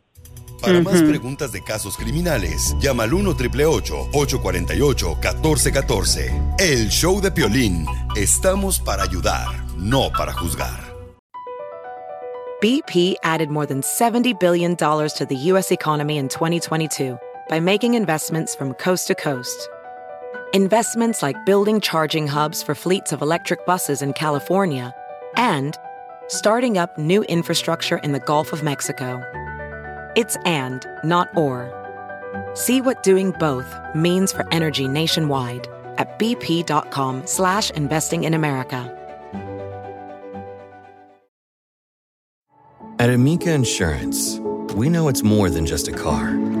[0.61, 7.85] Para más preguntas de casos criminales, llama al 1 848 1414 El show de Piolín.
[8.15, 9.47] Estamos para ayudar,
[9.77, 10.91] no para juzgar.
[12.61, 15.71] BP added more than $70 billion to the U.S.
[15.71, 17.17] economy in 2022
[17.51, 19.69] by making investments from coast to coast.
[20.53, 24.95] Investments like building charging hubs for fleets of electric buses in California
[25.35, 25.77] and
[26.29, 29.21] starting up new infrastructure in the Gulf of Mexico.
[30.15, 31.69] It's and, not or.
[32.53, 35.67] See what doing both means for energy nationwide
[35.97, 38.97] at bp.com slash investing in America.
[42.97, 44.39] At Amica Insurance,
[44.75, 46.60] we know it's more than just a car.